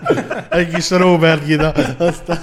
[0.49, 1.73] Egy kis Robert Gida.
[1.97, 2.39] Aztán...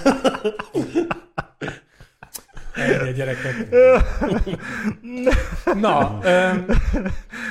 [2.74, 3.68] Ennyi gyerekek.
[5.74, 6.66] Na, öm,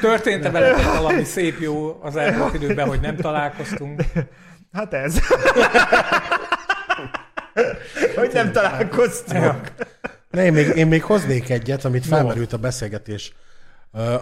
[0.01, 4.01] történt-e veletek valami szép jó az elmúlt időben, hogy nem találkoztunk?
[4.71, 5.19] Hát ez.
[8.15, 9.43] hogy nem találkoztunk.
[9.43, 9.61] Ja.
[10.31, 13.33] Ne, én még, én még hoznék egyet, amit felmerült a beszélgetés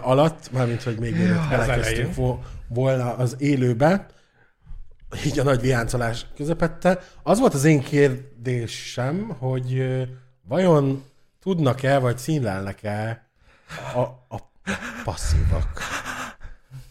[0.02, 2.12] alatt, mármint, hogy még mielőtt belekezdtünk elején.
[2.14, 4.06] vo- volna az élőbe,
[5.26, 7.00] így a nagy viáncolás közepette.
[7.22, 9.86] Az volt az én kérdésem, hogy
[10.48, 11.04] vajon
[11.40, 13.28] tudnak-e, vagy színlelnek-e
[13.94, 14.00] a,
[14.36, 14.50] a
[15.04, 15.80] passzívak?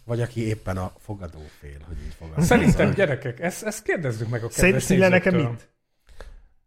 [0.04, 2.44] Vagy aki éppen a fogadó fél, hogy így fogadom.
[2.44, 5.56] Szerintem, gyerekek, ezt, ezt kérdezzük meg a kedves színle nekem nézőktől.
[5.56, 5.70] mit?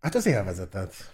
[0.00, 1.12] Hát az élvezetet.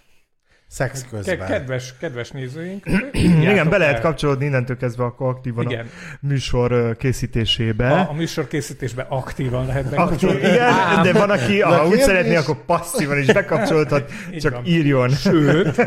[0.75, 1.47] Szex közben.
[1.47, 2.87] kedves, kedves nézőink.
[3.13, 5.87] Igen, be lehet kapcsolódni innentől kezdve akkor aktívan Igen.
[5.87, 7.91] a műsor készítésébe.
[7.91, 10.39] A, a műsorkészítésben aktívan lehet Aktív, bekapcsolni.
[10.39, 14.65] igen, de van, aki, De ha úgy szeretné, akkor passzívan is bekapcsolhat, Így csak van.
[14.67, 15.09] írjon.
[15.09, 15.87] Sőt,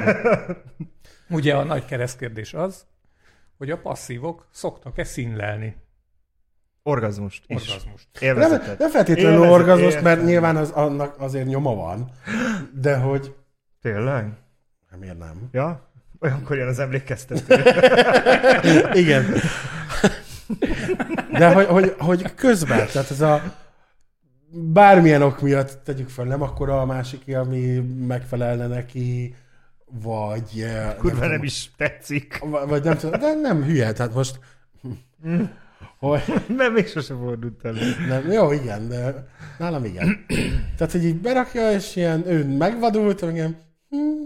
[1.30, 2.86] ugye a nagy keresztkérdés az,
[3.58, 5.76] hogy a passzívok szoktak-e színlelni
[6.84, 7.56] Orgazmust is.
[7.56, 8.08] orgazmust.
[8.20, 8.80] Nem, Élvezetet.
[8.80, 12.12] nem feltétlenül Élvezet, orgazmus, mert nyilván az, annak azért nyoma van,
[12.74, 13.36] de hogy...
[13.82, 14.26] Tényleg?
[14.90, 15.50] Hát miért nem?
[15.52, 15.90] Ja?
[16.20, 17.56] Olyankor jön az emlékeztető.
[19.02, 19.26] Igen.
[21.32, 23.42] De hogy, hogy, hogy közben, tehát ez a
[24.50, 27.76] bármilyen ok miatt tegyük fel, nem akkor a másik, ami
[28.08, 29.36] megfelelne neki,
[29.86, 30.62] vagy...
[30.62, 32.40] eh, Kurva nem tudom, is tetszik.
[32.68, 34.40] Vagy nem tudom, de nem hülye, tehát most...
[36.00, 36.22] Hogy,
[36.58, 37.80] Mert még sose fordult elő.
[38.08, 40.26] nem, jó, igen, de nálam igen.
[40.78, 43.58] Tehát, hogy így berakja, és ilyen, ő megvadult, meg ilyen,
[43.90, 44.24] hm,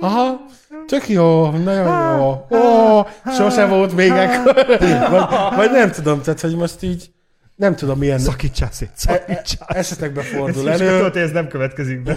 [0.00, 0.40] aha,
[0.86, 4.64] tök jó, nagyon jó, ó, sose volt még ekkor,
[5.10, 7.10] vagy, vagy nem tudom, tehát, hogy most így,
[7.54, 9.68] nem tudom, milyen Szakítsál szét, e- e- szakítsál.
[9.68, 10.96] esetekben Ez fordul is elő.
[10.96, 12.16] tudod, hogy ez nem következik be.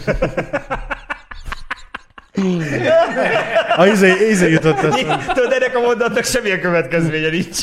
[3.78, 5.24] A izé, izé jutott eszembe.
[5.34, 7.58] Tudod, ennek a mondatnak semmilyen következménye nincs.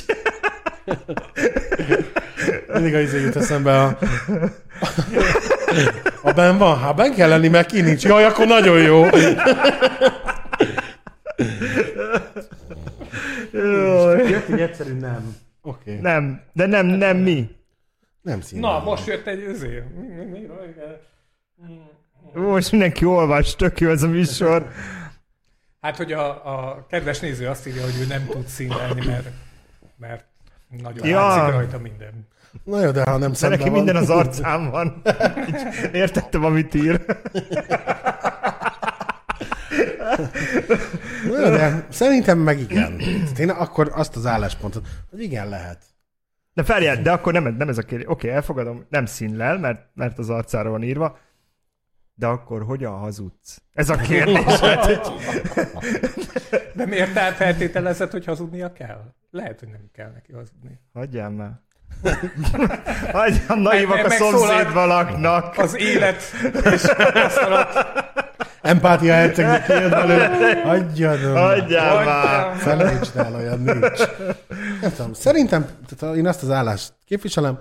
[2.72, 3.98] Mindig a izé jut eszembe a...
[6.22, 6.78] A ben van?
[6.78, 8.04] Hát ben kell lenni, mert ki nincs.
[8.04, 9.04] Jaj, akkor nagyon jó.
[14.28, 15.36] Jött egy egyszerű nem.
[15.62, 15.90] Oké.
[15.90, 16.02] Okay.
[16.02, 17.56] Nem, de nem, nem mi.
[18.22, 18.60] Nem szín.
[18.60, 19.44] Na, most jött egy
[20.32, 20.46] mi,
[22.32, 24.70] Most mindenki olvas, tök jó ez a műsor.
[25.80, 29.28] Hát, hogy a, a kedves néző azt írja, hogy ő nem tud színelni, mert,
[29.96, 30.24] mert
[30.82, 31.20] nagyon Ja.
[31.20, 31.26] ja.
[31.26, 32.28] látszik rajta minden.
[32.64, 33.78] Na jó, de ha nem De szemben neki van.
[33.84, 35.02] minden az arcán van.
[35.92, 37.04] Értettem, amit ír.
[41.30, 42.96] Na jó, de szerintem meg igen.
[42.98, 45.84] Tehát Én akkor azt az álláspontot, hogy igen, lehet.
[46.54, 48.06] De feljel, de akkor nem, nem ez a kérdés.
[48.08, 51.18] Oké, elfogadom, nem színlel, mert, mert az arcára van írva.
[52.14, 53.62] De akkor hogyan hazudsz?
[53.72, 54.44] Ez a kérdés.
[54.60, 55.00] Hát, hogy
[56.74, 59.12] De miért te feltételezed, hogy hazudnia kell?
[59.30, 60.80] Lehet, hogy nem kell neki hazudni.
[60.92, 61.60] hagyjál már.
[63.12, 65.58] Hagyjál, naivak a szomszédban laknak.
[65.58, 66.22] Az élet
[66.72, 67.74] és tapasztalat.
[68.62, 70.60] Empátia hercegnek kijön belőle.
[70.64, 73.06] Hagyjad Hagyjál már.
[73.14, 74.00] El, olyan nincs.
[74.80, 77.58] Nem tudom, szerintem, tehát én azt az állást képviselem,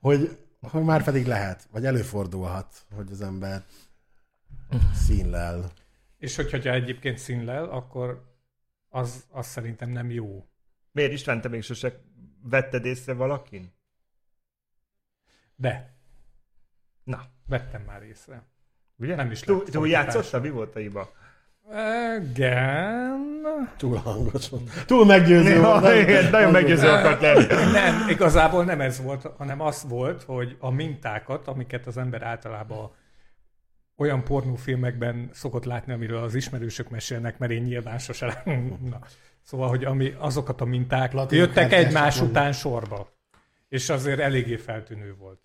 [0.00, 0.36] hogy,
[0.70, 3.62] hogy már pedig lehet, vagy előfordulhat, hogy az ember
[5.06, 5.70] színlel.
[6.18, 8.22] És hogyha egyébként színlel, akkor
[8.88, 10.46] az, az szerintem nem jó.
[10.92, 12.00] Miért István, te még sose
[12.42, 13.72] vetted észre valakin?
[15.56, 15.90] De,
[17.04, 18.42] Na, vettem már észre.
[18.96, 19.14] ugye?
[19.14, 20.04] Nem is Túl, lett túl fordítás.
[20.14, 20.40] játszottál?
[20.40, 21.12] Mi volt a hiba?
[22.20, 23.40] Igen.
[23.76, 24.84] Túl hangos volt.
[24.86, 25.82] Túl meggyőző Ja, volt.
[25.82, 25.96] nem?
[25.98, 27.72] igen, nagyon meggyőző akart lenni.
[27.72, 32.90] Nem, igazából nem ez volt, hanem az volt, hogy a mintákat, amiket az ember általában
[33.96, 38.42] olyan pornófilmekben szokott látni, amiről az ismerősök mesélnek, mert én nyilván sose...
[38.90, 38.98] Na.
[39.52, 42.30] Szóval, hogy ami, azokat a minták Latin jöttek egymás vannak.
[42.30, 43.08] után sorba.
[43.68, 45.40] És azért eléggé feltűnő volt,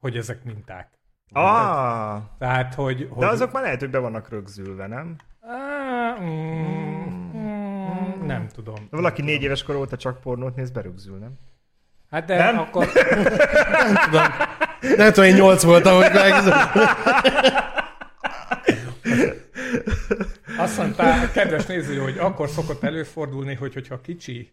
[0.00, 0.88] hogy ezek minták.
[1.32, 3.08] Ah, Tehát, hogy...
[3.10, 5.16] hogy de azok már lehet, hogy be vannak rögzülve, nem?
[5.40, 8.74] Á, mm, mm, nem tudom.
[8.74, 11.32] De valaki négy éves kor óta csak pornót néz, berögzül, nem?
[12.10, 12.58] Hát de Nem?
[12.58, 12.88] akkor...
[14.96, 16.32] Nem tudom, én nyolc voltam, hogy meg...
[20.58, 24.52] Azt mondta, kedves néző, hogy akkor szokott előfordulni, hogy hogyha kicsi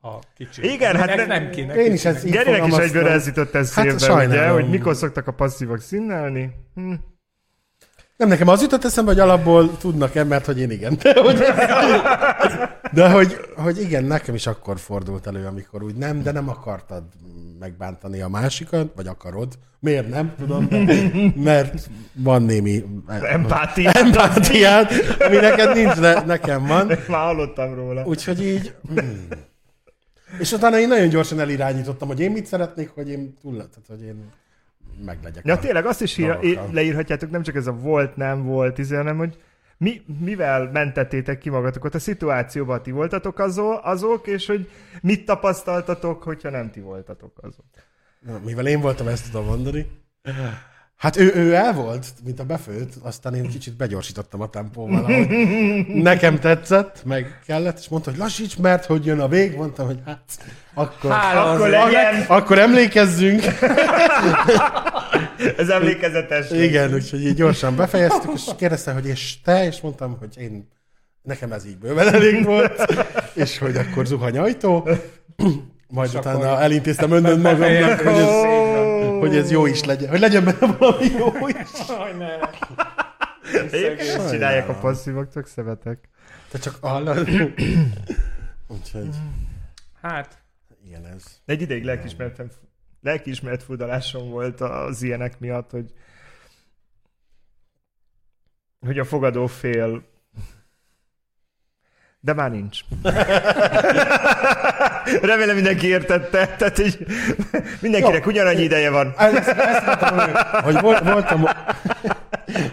[0.00, 0.72] a kicsi.
[0.72, 3.54] Igen, hát Ez nem- nem kéne Én is ezt így Gerinek is egyből ez jutott
[3.54, 6.50] eszébe, Hát ugye, hogy mikor szoktak a passzívak színnelni.
[6.74, 6.92] Hm.
[8.16, 10.98] Nem, nekem az jutott eszembe, hogy alapból tudnak-e, mert hogy én igen.
[11.02, 11.38] De hogy,
[12.92, 17.02] de hogy, hogy igen, nekem is akkor fordult elő, amikor úgy nem, de nem akartad
[17.58, 19.52] megbántani a másikat, vagy akarod.
[19.80, 20.34] Miért nem?
[20.38, 20.68] Tudom,
[21.34, 23.90] mert van némi Empátia.
[23.90, 26.86] empátiád, ami neked nincs, de nekem van.
[26.86, 28.04] Már hallottam róla.
[28.04, 28.74] Úgyhogy így...
[28.88, 29.28] Hmm.
[30.38, 34.02] És utána én nagyon gyorsan elirányítottam, hogy én mit szeretnék, hogy én túl, tehát hogy
[34.02, 34.30] én
[35.04, 35.46] meglegyek.
[35.46, 38.96] Ja, a- tényleg azt is ír, leírhatjátok, nem csak ez a volt, nem volt, izé,
[38.96, 39.36] hanem hogy
[39.78, 44.70] mi, mivel mentettétek ki magatokat a szituációban, ti voltatok azok, azok, és hogy
[45.02, 47.64] mit tapasztaltatok, hogyha nem ti voltatok azok.
[48.20, 49.86] Na, Mivel én voltam, ezt tudom mondani.
[50.96, 55.28] Hát ő, ő el volt, mint a befőtt, aztán én kicsit begyorsítottam a tempóval, ahogy
[55.86, 59.98] nekem tetszett, meg kellett, és mondta, hogy lassíts, mert hogy jön a vég, mondtam, hogy
[60.04, 60.20] hát
[60.74, 62.24] akkor, Hála Akkor legyen!
[62.28, 63.42] akkor emlékezzünk.
[65.62, 66.50] Ez emlékezetes.
[66.50, 70.68] Igen, úgyhogy így gyorsan befejeztük, és kérdezte, hogy és te, és mondtam, hogy én,
[71.22, 72.92] nekem ez így bőven elég volt,
[73.34, 74.88] és hogy akkor zuhany ajtó,
[75.88, 78.44] majd És utána akkor elintéztem önnön magamnak, hogy ez,
[79.18, 81.56] hogy ez jó is legyen, hogy legyen benne valami jó is.
[83.52, 86.08] Egyébként ezt csinálják a passzívok, tök szeretek.
[86.50, 87.28] Te csak hallod.
[88.68, 89.08] Úgyhogy,
[90.02, 90.38] Hát,
[90.84, 91.22] igen ez.
[91.46, 92.50] Egy ideig lelkismertem,
[93.06, 95.92] lelkiismeret furdalásom volt az ilyenek miatt, hogy
[98.80, 100.14] hogy a fogadó fél
[102.20, 102.80] de már nincs.
[105.30, 107.06] Remélem mindenki értette, tehát így
[107.80, 109.14] mindenkinek ugyanannyi ideje van.
[109.16, 111.44] Ezt, ezt mondtam, hogy, hogy volt, voltam,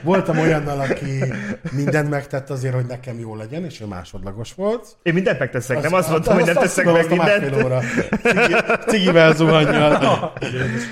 [0.04, 1.24] voltam olyannal, aki
[1.72, 4.98] mindent megtett azért, hogy nekem jó legyen, és ő másodlagos volt.
[5.04, 7.64] Én mindent megteszek, nem azt mondtam, hogy nem azt teszek meg azt mindent.
[7.64, 7.80] óra.
[8.22, 8.54] Cigi,
[8.88, 10.34] cigivel zuhannyal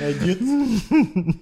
[0.01, 0.39] együtt.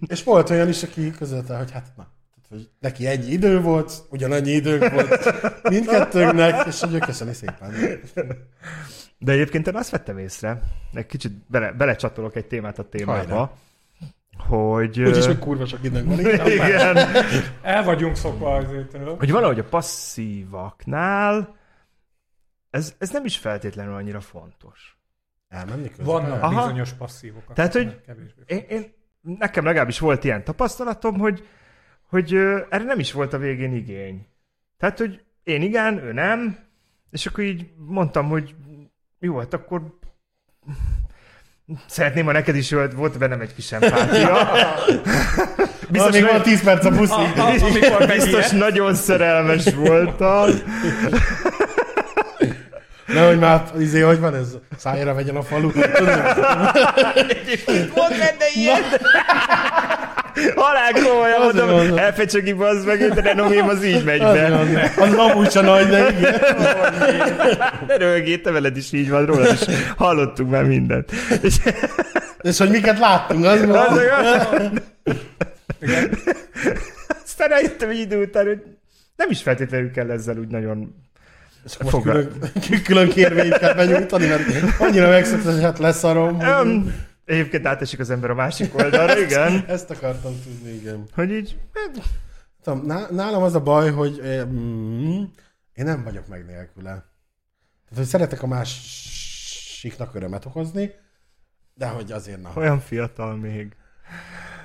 [0.08, 2.08] És volt olyan is, aki közölte, hogy hát na,
[2.50, 5.34] hogy neki ennyi idő volt, ugyanannyi időnk volt
[5.70, 7.74] mindkettőnknek, és hogy köszöni szépen.
[9.18, 10.62] De egyébként én azt vettem észre,
[10.94, 13.52] egy kicsit bele, belecsatolok egy témát a témába, Hajrá.
[14.40, 15.02] Hogy...
[15.02, 16.20] Úgyis, hogy kurva sok időnk van.
[16.20, 16.48] igen.
[16.52, 16.98] igen,
[17.62, 18.98] el vagyunk szokva azért.
[19.18, 21.58] hogy valahogy a passzívaknál
[22.70, 24.98] ez, ez nem is feltétlenül annyira fontos.
[25.48, 26.06] Elmenni közben.
[26.06, 26.66] Vannak Aha.
[26.66, 27.54] bizonyos passzívok.
[27.54, 28.02] Tehát, hogy-.
[28.46, 31.48] Én, én, nekem legalábbis volt ilyen tapasztalatom, hogy,
[32.02, 34.28] hogy ö, erre nem is volt a végén igény.
[34.78, 36.58] Tehát, hogy én igen, ő nem,
[37.12, 38.56] és akkor így mondtam, hogy
[39.20, 39.98] jó, hát akkor
[41.86, 44.50] szeretném, ha neked is volt, volt bennem egy kis empátia.
[45.92, 47.12] Biztos, még hogy- van 10 perc a buszig.
[47.12, 50.50] A- a- amikor Biztos nagyon szerelmes voltam.
[53.06, 54.48] Nehogy már, izé, hogy van ez?
[54.78, 55.70] Szájára vegyen a falu.
[57.16, 58.82] Egyébként volt benne ilyen.
[60.56, 64.46] Halál komolyan Azért mondom, elfecsögi bazd meg, a renomém az így megy Az, be.
[64.98, 66.40] az, az amúgy se nagy, de igen.
[67.88, 69.66] Ne röhögjél, te veled is így van róla, és
[69.98, 71.12] hallottunk már mindent.
[71.42, 71.56] És
[72.42, 73.78] És hogy miket láttunk, az van.
[73.78, 74.00] az-
[77.24, 78.62] Aztán rájöttem egy idő után, hogy
[79.16, 80.96] nem is feltétlenül kell ezzel úgy nagyon...
[81.66, 82.28] És most Fogal-
[82.68, 84.42] külön, külön kérvényt kell benyújtani, mert
[84.80, 86.40] annyira megszokta, hogy hát leszarom.
[86.40, 86.94] Um,
[87.30, 89.64] egyébként átesik az ember a másik oldalra, igen.
[89.68, 91.04] Ezt akartam tudni, igen.
[91.14, 92.04] Hogy így, hát,
[92.62, 95.24] Tudom, ná- nálam az a baj, hogy mm,
[95.74, 96.90] én nem vagyok meg nélküle.
[96.90, 100.92] Tehát, hogy szeretek a másiknak örömet okozni,
[101.74, 102.52] de hogy azért na.
[102.56, 103.76] olyan fiatal még.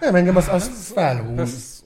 [0.01, 1.85] Nem, engem az, az felhúz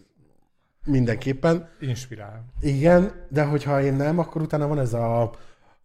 [0.84, 1.68] mindenképpen.
[1.80, 2.44] Inspirál.
[2.60, 5.34] Igen, de hogyha én nem, akkor utána van ez a,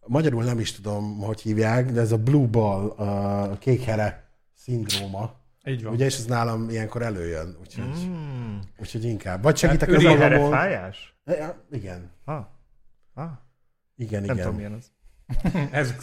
[0.06, 4.23] magyarul nem is tudom, hogy hívják, de ez a blue ball, a kékhere
[4.64, 5.34] szindróma.
[5.66, 5.92] Így van.
[5.92, 8.56] Ugye, és ez nálam ilyenkor előjön, úgyhogy, Mm.
[8.78, 9.42] úgyhogy inkább.
[9.42, 10.50] Vagy segítek Hát az magamon.
[10.50, 11.14] fájás?
[11.24, 12.44] Ja, Igen, Ah.
[13.14, 13.30] Ah.
[13.96, 14.70] igen, Nem tudom, igen.
[14.70, 14.92] milyen az.
[15.80, 15.94] Ez,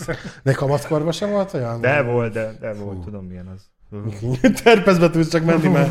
[0.44, 1.82] De kamaszkorban sem volt olyan?
[1.82, 3.70] De volt, de, de volt, tudom milyen az.
[4.64, 5.90] Terpezbe tudsz csak menni, mert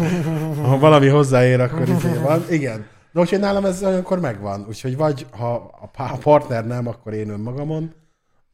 [0.56, 2.44] ha valami hozzáér, akkor izé van.
[2.50, 2.86] Igen.
[3.12, 4.64] De úgyhogy nálam ez olyankor megvan.
[4.68, 5.54] Úgyhogy vagy ha
[5.98, 7.94] a partner nem, akkor én önmagamon,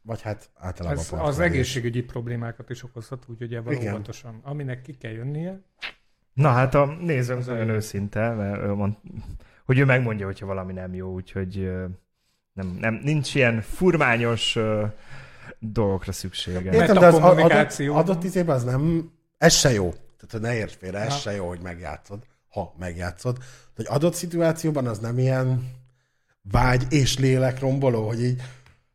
[0.07, 1.43] vagy hát általában Ez az is.
[1.43, 4.39] egészségügyi problémákat is okozhat, úgyhogy ebben óvatosan.
[4.43, 5.59] Aminek ki kell jönnie,
[6.33, 8.93] Na hát a nézőnk nagyon őszinte, mert ő mond,
[9.65, 11.71] hogy ő megmondja, hogyha valami nem jó, úgyhogy
[12.53, 14.57] nem, nem, nincs ilyen furmányos
[15.59, 16.59] dolgokra szüksége.
[16.61, 19.89] Mert Értem, a de az adott, kommunikáció- adott izében az nem, ez se jó.
[19.89, 21.17] Tehát, hogy ne érts félre, ez Ha.
[21.19, 23.37] se jó, hogy megjátszod, ha megjátszod.
[23.75, 25.71] Hogy adott szituációban az nem ilyen
[26.41, 28.41] vágy és lélek romboló, hogy így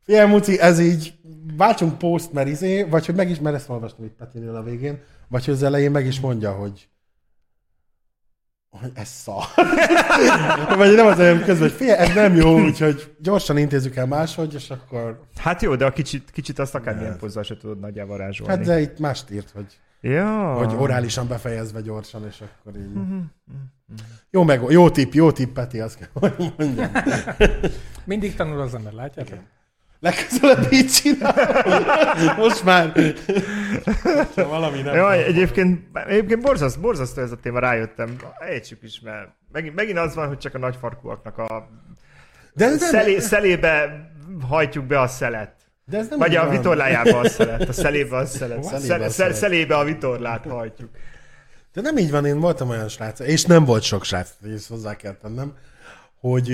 [0.05, 1.15] Figyelj, Muci, ez így
[1.57, 5.01] váltsunk post, mert izé, vagy hogy meg is, mert ezt olvastam itt Petinél a végén,
[5.29, 6.89] vagy hogy az elején meg is mondja, hogy
[8.81, 9.45] hogy ez szar.
[10.77, 14.55] vagy nem az olyan közben, hogy figyelj, ez nem jó, úgyhogy gyorsan intézzük el máshogy,
[14.55, 15.21] és akkor...
[15.37, 18.53] Hát jó, de a kicsit, kicsit azt akármilyen pozzal se tudod nagyjából varázsolni.
[18.53, 20.55] Hát de itt mást írt, hogy Ja.
[20.55, 22.93] hogy orálisan befejezve gyorsan, és akkor így...
[24.31, 26.91] Jó, meg, jó tipp, jó tipp, Peti, azt kell, hogy mondjam.
[28.05, 29.39] mindig tanul az ember, látjátok?
[30.03, 31.65] Legközelebb így csinál.
[32.37, 32.93] Most már.
[34.35, 34.95] Ha valami nem.
[34.95, 38.17] Ja, egyébként, egyébként borzaszt, borzasztó ez a téma, rájöttem.
[38.39, 41.69] Ejtsük is, mert megint, megint az van, hogy csak a nagyfarkúaknak a
[42.55, 44.07] De ez nem, szelé, szelébe
[44.49, 45.55] hajtjuk be a szelet.
[45.85, 48.63] de ez nem Vagy a vitorlájába a szelet, a szelébe a szelet.
[48.63, 49.35] Szelébe a Szel, szel, szelet.
[49.37, 50.91] szelébe a vitorlát hajtjuk.
[51.73, 54.97] De nem így van, én voltam olyan srác, és nem volt sok srác, ezt hozzá
[54.97, 55.57] kell tennem,
[56.21, 56.49] hogy,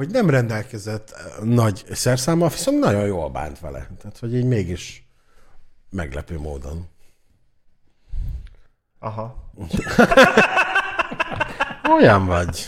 [0.00, 3.86] hogy nem rendelkezett ö, nagy szerszámmal, viszont nagyon jól bánt vele.
[4.00, 5.06] Tehát, hogy így mégis
[5.90, 6.88] meglepő módon.
[8.98, 9.52] Aha.
[11.96, 12.66] Olyan vagy.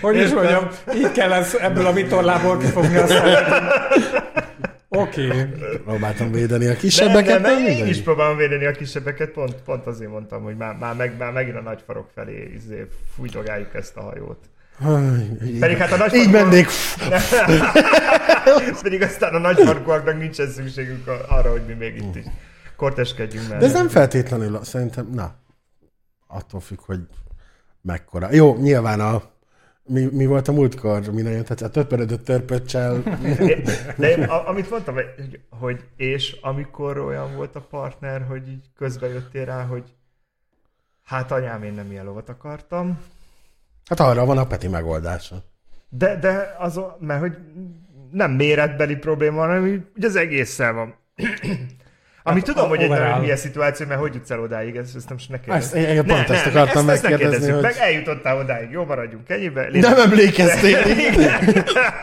[0.00, 3.48] Hogy is mondjam, így kell ez, ebből a vitorlából kifogni a szemet.
[4.92, 5.26] Oké.
[5.26, 5.46] Okay.
[5.84, 9.86] Próbáltam védeni a kisebbeket, de, nem meg én is próbálom védeni a kisebbeket, pont, pont
[9.86, 13.96] azért mondtam, hogy már, már, meg, már megint a nagy farok felé izé, fújdogáljuk ezt
[13.96, 14.38] a hajót.
[14.82, 16.66] Aj, így- Pedig hát a nagy Így mennék.
[18.82, 22.24] Pedig aztán a nagyfarkúaknak nincsen szükségünk arra, hogy mi még itt is
[22.76, 23.48] korteskedjünk.
[23.48, 25.34] Mert De ez nem feltétlenül, szerintem, na,
[26.26, 27.00] attól függ, hogy
[27.82, 28.28] mekkora.
[28.32, 29.22] Jó, nyilván a,
[29.90, 33.02] mi, mi volt a múltkor, mi nagyon tetszett, a töpörödött törpöccsel.
[33.96, 39.08] De én, amit mondtam, hogy, hogy és amikor olyan volt a partner, hogy így közbe
[39.08, 39.84] jöttél rá, hogy
[41.04, 42.98] hát anyám, én nem ilyen lovat akartam,
[43.84, 45.42] Hát arra van a Peti megoldása.
[45.88, 47.36] de, de az, mert hogy
[48.10, 50.94] nem méretbeli probléma, hanem így, úgy az egésszel van.
[52.22, 54.96] Ami Hát tudom, a- hogy egy nagyon hülye szituáció, mert hogy jutsz el odáig, ezt,
[54.96, 55.76] ezt nem is ne Ezt, kérdezzük.
[55.96, 57.16] én pont ezt akartam ezt, ezt ne megkérdezni,
[57.46, 59.68] kérdezzük hogy meg, eljutottál odáig, jó, maradjunk ennyibe.
[59.72, 60.78] nem emlékeztél.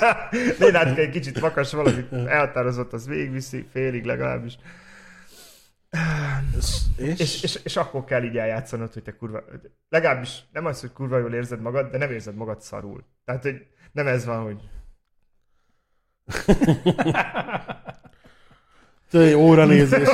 [0.60, 4.58] Lénát egy kicsit vakas valamit elhatározott, az végigviszi, félig legalábbis.
[6.56, 9.44] És, És, és, és akkor kell így eljátszanod, hogy te kurva...
[9.90, 13.04] Legalábbis nem az, hogy kurva jól érzed magad, de nem érzed magad szarul.
[13.26, 14.58] Tehát, hogy nem ez van, hogy...
[19.10, 20.08] Tőle, óra nézés.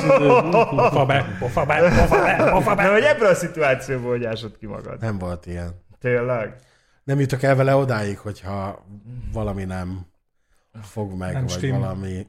[0.70, 2.92] Pofa be, pofa be, pofa be, pofa De be.
[2.92, 5.00] hogy ebből a szituációból hogy ásod ki magad.
[5.00, 5.70] Nem volt ilyen.
[6.00, 6.58] Tényleg?
[7.04, 8.84] Nem jutok el vele odáig, hogyha
[9.32, 10.06] valami nem
[10.82, 11.80] fog meg, Nem vagy stimmel.
[11.80, 12.26] valami...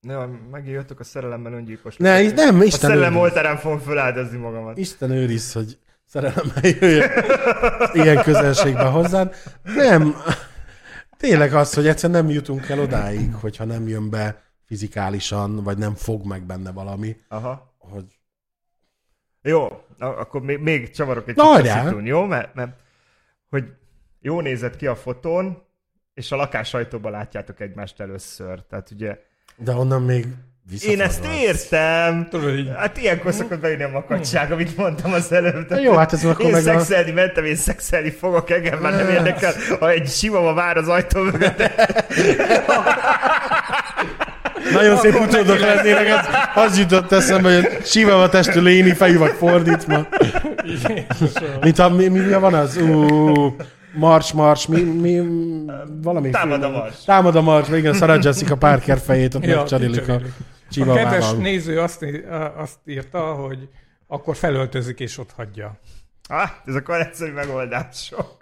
[0.00, 0.14] Ne,
[0.50, 1.96] megint jöttök a szerelemben öngyilkos.
[1.96, 3.22] Ne, így nem, A Isten szerelem őriz.
[3.22, 4.76] oltárán fogom feláldozni magamat.
[4.78, 7.10] Isten őriz, hogy szerelemmel jöjjön
[7.92, 9.34] ilyen közelségben hozzád.
[9.62, 10.14] Nem,
[11.16, 15.94] tényleg az, hogy egyszerűen nem jutunk el odáig, hogyha nem jön be fizikálisan, vagy nem
[15.94, 17.74] fog meg benne valami, Aha.
[17.78, 18.04] hogy
[19.42, 19.64] Jó,
[19.98, 22.24] a- akkor még, még csavarok egy Na, kicsit szitún, jó?
[22.24, 22.76] Mert, mert
[23.50, 23.64] hogy
[24.20, 25.62] jó nézett ki a fotón,
[26.14, 28.62] és a lakás ajtóban látjátok egymást először.
[28.62, 29.18] Tehát ugye
[29.56, 30.26] de onnan még
[30.86, 32.28] én ezt értem.
[32.28, 35.66] Tudod, így Hát ilyenkor szokott bejönni a makacság, amit mondtam az előbb.
[35.66, 38.92] Tehát Jó, hát ez akkor én meg a- szexelni mentem, én szexelni fogok, engem már
[38.92, 41.62] nem érdekel, ha egy sima vár az ajtó mögött.
[44.72, 46.06] Nagyon szép utódok lennének,
[46.54, 50.06] az, az jutott eszembe, hogy sivava testű léni, fejüveg fordítva.
[51.60, 52.76] Mint a, mi, mi van az?
[52.76, 53.56] Ú,
[53.94, 55.22] Mars, Mars, mi, mi,
[56.02, 57.04] valami Támad a Mars.
[57.04, 60.32] Támad a Mars, igen, Sarah Jessica Parker fejét, ott Ja, megcserélik a kicserélik.
[60.38, 61.10] A csivavával.
[61.10, 62.06] kedves néző azt,
[62.56, 63.68] azt írta, hogy
[64.06, 65.78] akkor felöltözik és ott hagyja.
[66.28, 68.36] Ah, ez a egyszerű megoldások.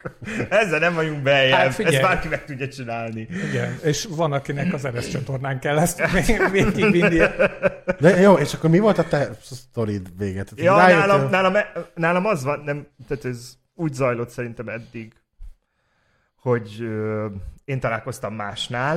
[0.49, 1.59] Ezzel nem vagyunk beljebb.
[1.59, 1.95] Hát figyelj.
[1.97, 3.21] Ezt bárki meg tudja csinálni.
[3.51, 7.19] Igen, és van, akinek az Eres csatornán kell ezt még- végigvinni.
[8.01, 10.43] De jó, és akkor mi volt a te sztorid vége?
[10.45, 11.63] Tehát Ja, rájöttél- nálam, nálam,
[11.95, 15.13] nálam az van, nem, tehát ez úgy zajlott szerintem eddig,
[16.41, 17.27] hogy ö,
[17.65, 18.97] én találkoztam másnál,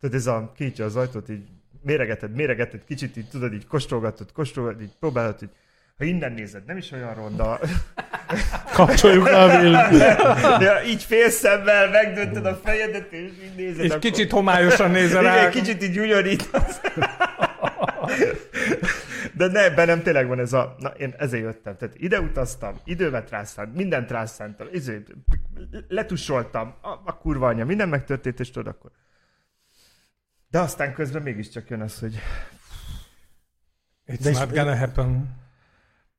[0.00, 1.44] tehát ez a kinyitja az ajtót, így
[1.82, 5.50] méregeted, méregeted, kicsit így tudod, így kóstolgatod, kóstolgatod, így próbálod, hogy
[5.98, 7.60] ha innen nézed, nem is olyan ronda.
[8.74, 9.90] Kapcsoljuk le a villant.
[10.58, 13.84] De így félszemmel megdöntöd a fejedet, és így nézed.
[13.84, 15.48] És akkor- kicsit homályosan nézel Igen, rá.
[15.48, 16.80] kicsit így ugyanítasz.
[19.34, 20.74] De ne, bennem tényleg van ez a...
[20.78, 21.76] Na, én ezért jöttem.
[21.76, 25.02] Tehát ide utaztam, időmet rászánt, mindent rászántam, izé,
[25.88, 28.90] letusoltam, a, a kurva anya, minden megtörtént, és tudod akkor.
[30.50, 32.18] De aztán közben mégiscsak jön az, hogy
[34.06, 35.40] It's De not gonna happen.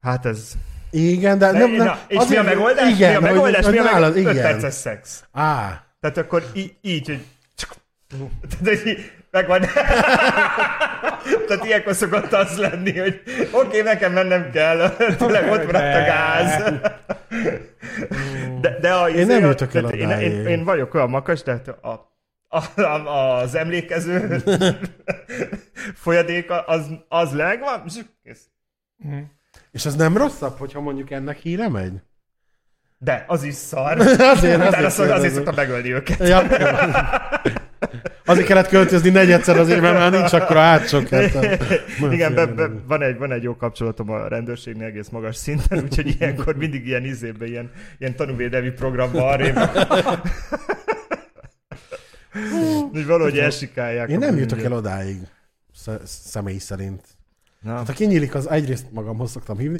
[0.03, 0.51] Hát ez...
[0.91, 2.89] Igen, de nem, nem, Na, és mi a megoldás?
[2.91, 3.63] Igen, mi a megoldás?
[3.65, 4.25] hogy mi a nálad, megoldás?
[4.25, 4.51] 5 igen.
[4.51, 5.23] perces szex.
[5.31, 7.25] Á, Tehát akkor í- így, hogy...
[8.63, 9.61] Tehát, hogy megvan.
[11.47, 16.03] Tehát ilyenkor szokott az lenni, hogy oké, okay, nekem mennem kell, tényleg ott maradt a
[16.05, 16.63] gáz.
[18.61, 21.67] De, de a, Én nem a- jutok el én, én, én, vagyok olyan makas, tehát
[21.67, 22.11] a,
[22.47, 24.43] a, a, az emlékező
[26.03, 27.93] folyadék az, az megvan, és
[28.23, 28.49] kész.
[29.71, 31.93] És az nem rosszabb, hogyha mondjuk ennek híre megy?
[32.97, 33.99] De az is szar.
[34.35, 35.31] Azért, Utána azért szok, azért kérdezem.
[35.33, 36.27] szoktam megölni őket.
[36.27, 36.43] Ja.
[38.25, 41.07] Azért kellett költözni negyedszer azért, mert már nincs akkor átsok.
[41.07, 41.31] Hát,
[42.11, 46.15] Igen, be, be, van, egy, van egy jó kapcsolatom a rendőrségnél egész magas szinten, úgyhogy
[46.19, 49.57] ilyenkor mindig ilyen izébe, ilyen, ilyen tanúvédelmi programban arrébb.
[52.93, 54.09] Úgy valahogy elsikálják.
[54.09, 55.17] Én a nem jutok el odáig,
[55.75, 57.12] sz- személy szerint.
[57.63, 57.75] Na.
[57.75, 59.79] Hát ha kinyílik az, egyrészt magamhoz szoktam hívni,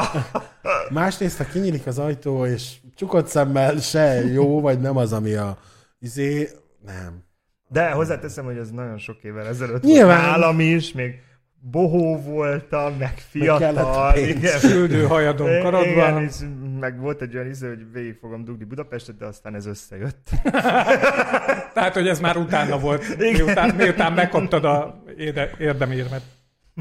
[0.90, 5.58] másrészt ha kinyílik az ajtó, és csukott szemmel se jó, vagy nem az, ami a
[5.98, 6.48] izé,
[6.86, 7.26] nem.
[7.68, 10.20] De hozzáteszem, hogy ez nagyon sok évvel ezelőtt Nyilván.
[10.20, 11.20] volt nálam is, még
[11.60, 14.12] bohó voltam, meg fiatal.
[14.12, 14.28] pénz.
[14.28, 14.60] igen.
[14.60, 16.34] Küldő hajadon Igen, és
[16.80, 20.30] meg volt egy olyan izé, hogy végig fogom dugni Budapestet, de aztán ez összejött.
[21.74, 23.32] Tehát, hogy ez már utána volt, Igen.
[23.32, 26.22] miután, miután megkaptad a érde, érdemérmet.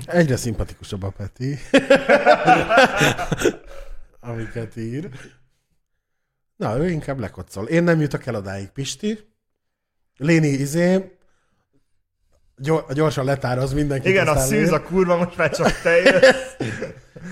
[0.06, 1.58] Egyre szimpatikusabb a Peti.
[4.20, 5.10] Amiket ír.
[6.56, 7.66] Na, ő inkább lekocol.
[7.68, 9.20] Én nem jutok el odáig, Pisti.
[10.18, 11.18] Léni izé,
[12.58, 14.10] gyor- gyorsan letároz mindenki.
[14.10, 16.56] Igen, a szűz, a kurva, most már csak te jössz.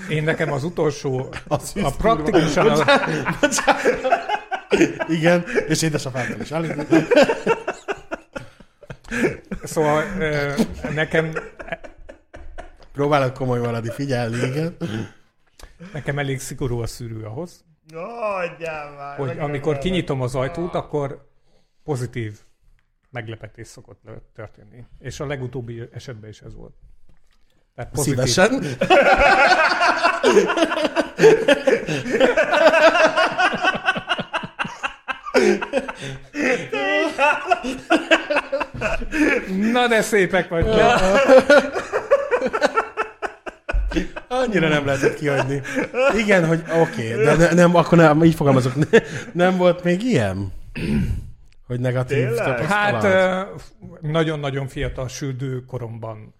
[0.08, 2.84] Én nekem az utolsó, A szűz a praktikusan, a,
[5.08, 6.74] Igen, és édesapámtól is elég.
[9.62, 10.04] szóval
[10.94, 11.32] nekem,
[12.96, 14.76] Próbálok komoly maradni, figyelni, igen.
[15.92, 19.16] nekem elég szigorú a szűrő ahhoz, Adjál már.
[19.16, 21.28] hogy amikor kinyitom az ajtót, akkor
[21.84, 22.38] pozitív
[23.10, 24.00] meglepetés szokott
[24.34, 24.84] történni.
[24.98, 26.74] És a legutóbbi esetben is ez volt.
[27.74, 28.24] Tehát pozitív.
[28.24, 28.64] Szívesen.
[39.72, 40.66] Na de szépek vagy.
[44.44, 45.62] Annyira nem lehetett kihagyni.
[46.16, 48.98] Igen, hogy oké, okay, de ne, nem, akkor nem, így fogalmazok, ne,
[49.44, 50.52] nem volt még ilyen?
[51.66, 52.64] Hogy negatív Tényleg?
[52.64, 53.06] Hát
[54.00, 56.34] nagyon-nagyon fiatal süldő koromban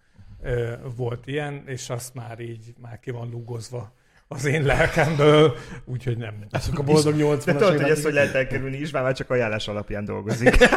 [0.95, 3.95] volt ilyen, és azt már így már ki van lúgozva
[4.27, 6.33] az én lelkemből, úgyhogy nem.
[6.49, 9.67] Azok a boldog De 80-as tudod, hogy ezt hogy lehet elkerülni, István már csak ajánlás
[9.67, 10.57] alapján dolgozik.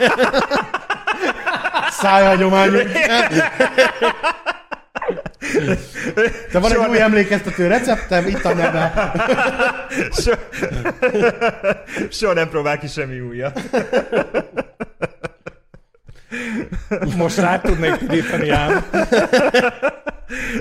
[2.00, 2.82] Szájhagyományok.
[6.52, 8.92] De van Soha egy új nem- emlékeztető receptem, itt a neve.
[10.22, 10.32] So...
[12.10, 13.60] Soha nem próbál ki semmi újat.
[17.16, 18.84] Most rá tudnék pirítani ám.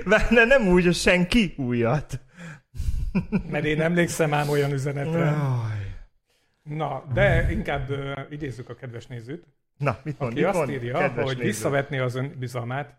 [0.05, 2.19] Mert ne- nem úgy, hogy senki újat.
[3.49, 5.35] Mert én emlékszem ám olyan üzenetre.
[6.63, 7.97] Na, de inkább uh,
[8.29, 9.43] idézzük a kedves nézőt,
[9.77, 10.31] Na, mit mond?
[10.31, 11.43] aki mit azt mond, írja, hogy néző?
[11.43, 12.97] visszavetni az önbizalmát,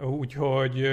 [0.00, 0.88] úgyhogy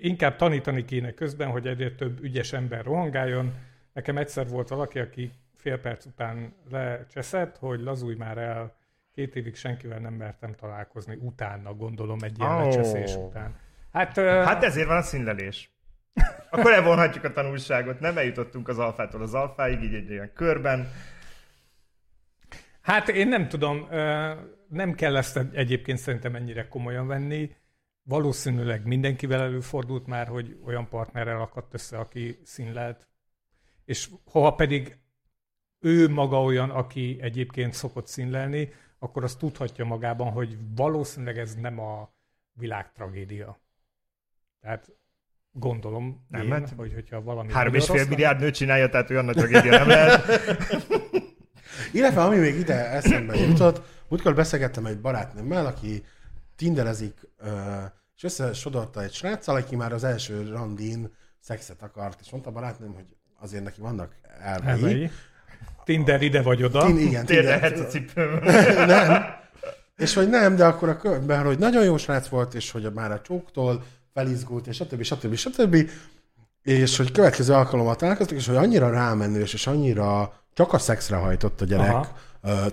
[0.00, 3.54] inkább tanítani kéne közben, hogy egyre több ügyes ember rohangáljon.
[3.92, 8.78] Nekem egyszer volt valaki, aki fél perc után lecseszett, hogy lazulj már el,
[9.14, 12.58] két évig senkivel nem mertem találkozni utána, gondolom, egy ilyen Ó.
[12.58, 13.56] lecseszés után.
[13.92, 15.70] Hát, Hát ezért van a színlelés.
[16.50, 18.00] Akkor elvonhatjuk a tanulságot.
[18.00, 20.88] Nem eljutottunk az alfától az alfáig, így egy olyan körben.
[22.80, 23.88] Hát én nem tudom,
[24.68, 27.50] nem kell ezt egyébként szerintem ennyire komolyan venni.
[28.02, 33.08] Valószínűleg mindenkivel előfordult már, hogy olyan partnerrel akadt össze, aki színlelt.
[33.84, 34.98] És ha pedig
[35.80, 41.78] ő maga olyan, aki egyébként szokott színlelni, akkor azt tudhatja magában, hogy valószínűleg ez nem
[41.78, 42.14] a
[42.52, 43.60] világ tragédia.
[44.60, 44.92] Tehát
[45.52, 49.24] gondolom Nem, én, mert hogy hogyha valami Három és fél milliárd nőt csinálja, tehát olyan
[49.24, 50.26] nagy tragédia nem lehet.
[51.92, 56.04] Illetve ami még ide eszembe jutott, múltkor beszélgettem egy barátnőmmel, aki
[56.60, 57.14] tinderezik,
[58.16, 62.94] és összesodorta egy sráccal, aki már az első randin szexet akart, és mondta a barátnőm,
[62.94, 63.04] hogy
[63.40, 64.70] azért neki vannak elvei.
[64.70, 65.10] Elvei.
[65.84, 66.86] Tinder ide vagy oda.
[66.86, 68.38] Tin, igen, Térdehet a cipőm.
[68.86, 69.24] nem.
[69.96, 73.12] És hogy nem, de akkor a körben, hogy nagyon jó srác volt, és hogy már
[73.12, 75.02] a csóktól felizgult, és stb.
[75.02, 75.34] stb.
[75.34, 75.90] stb.
[76.62, 81.60] És hogy következő alkalommal találkoztak, és hogy annyira rámenős, és annyira csak a szexre hajtott
[81.60, 82.06] a gyerek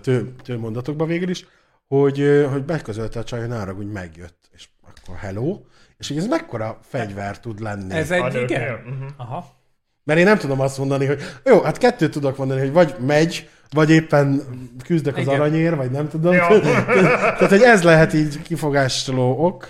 [0.02, 1.46] tő, tő mondatokba végül is,
[1.88, 4.50] hogy, hogy beközölte a csaj, hogy nára úgy megjött.
[4.54, 4.68] És
[4.98, 5.62] akkor hello.
[5.98, 7.94] És hogy ez mekkora fegyver tud lenni.
[7.94, 8.44] Ez A egy nőknél?
[8.44, 8.74] igen?
[8.94, 9.06] Mhm.
[9.18, 9.56] Aha.
[10.04, 13.50] Mert én nem tudom azt mondani, hogy jó, hát kettőt tudok mondani, hogy vagy megy,
[13.70, 14.42] vagy éppen
[14.84, 15.34] küzdök az Igen.
[15.34, 16.34] aranyér, vagy nem tudom.
[16.34, 16.48] Ja.
[16.60, 19.70] Tehát, hogy ez lehet így kifogásoló ok,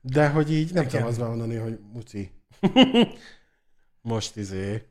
[0.00, 0.94] de hogy így nem Igen.
[0.94, 2.30] tudom azt mondani, hogy muci.
[4.00, 4.82] Most izé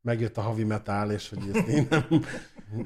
[0.00, 2.06] megjött a havi metál, és hogy ezt én nem...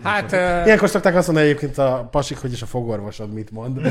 [0.02, 0.32] Hát,
[0.66, 3.80] Ilyenkor szokták azt mondani egyébként a pasik, hogy is a fogorvosod mit mond.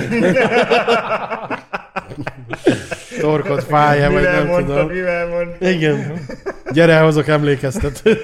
[3.20, 4.88] Torkot fája, vagy nem mondta, tudom.
[4.88, 5.70] mivel mondta.
[5.70, 6.26] Igen.
[6.72, 8.24] Gyere, hozok emlékeztetőt.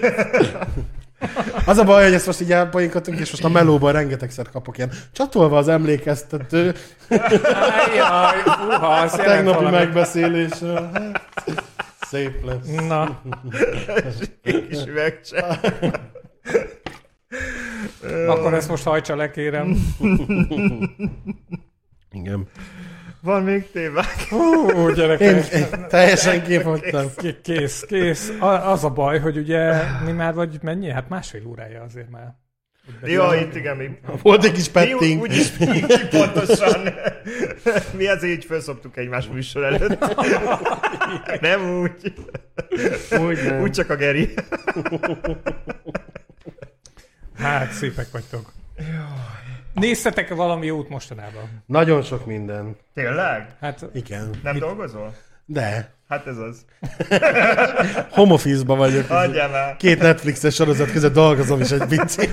[1.66, 4.92] Az a baj, hogy ezt most így elpoinkodtunk, és most a melóban rengetegszer kapok ilyen
[5.12, 6.76] csatolva az emlékeztető
[7.98, 9.66] jaj, uha, a tegnapi.
[9.66, 10.18] Hát,
[12.10, 12.88] Szép lesz.
[12.88, 13.22] Na,
[14.70, 15.60] kis üvegcse.
[18.28, 19.76] akkor ezt most hajtsa le, kérem.
[22.12, 22.48] Igen.
[23.22, 24.26] Van még témák?
[24.30, 25.52] Hú, Én, gyerekek.
[25.54, 27.06] én teljesen kifogytam.
[27.44, 28.30] Kész, kész.
[28.40, 29.74] A- Az a baj, hogy ugye
[30.06, 30.90] mi már vagy mennyi?
[30.90, 32.36] Hát másfél órája azért már.
[33.04, 33.90] Jó, itt igen, mi...
[34.22, 35.22] Volt egy kis Mi petting.
[35.22, 36.82] úgyis mi, mi pontosan.
[37.98, 40.16] Mi azért így felszoptuk egymás műsor előtt.
[41.42, 42.14] Nem úgy.
[43.28, 43.62] Úgy nem.
[43.62, 44.34] Úgy csak a Geri.
[47.42, 48.52] Hát, szépek vagytok.
[49.74, 51.64] Néztetek valami jót mostanában?
[51.66, 52.76] Nagyon sok minden.
[52.94, 53.56] Tényleg?
[53.60, 54.30] Hát, Igen.
[54.44, 55.16] Nem dolgozol?
[55.46, 55.94] De.
[56.08, 56.66] Hát ez az.
[58.16, 59.10] Home office-ba vagyok.
[59.10, 59.78] Adjál már.
[59.78, 62.30] Két Netflixes sorozat között dolgozom is egy picit.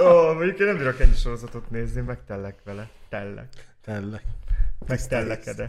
[0.00, 2.88] Ó, mondjuk én nem bírok ennyi sorozatot nézni, meg tellek vele.
[3.08, 3.48] Tellek.
[3.84, 4.22] Tényleg.
[4.86, 5.66] Meg tellekede.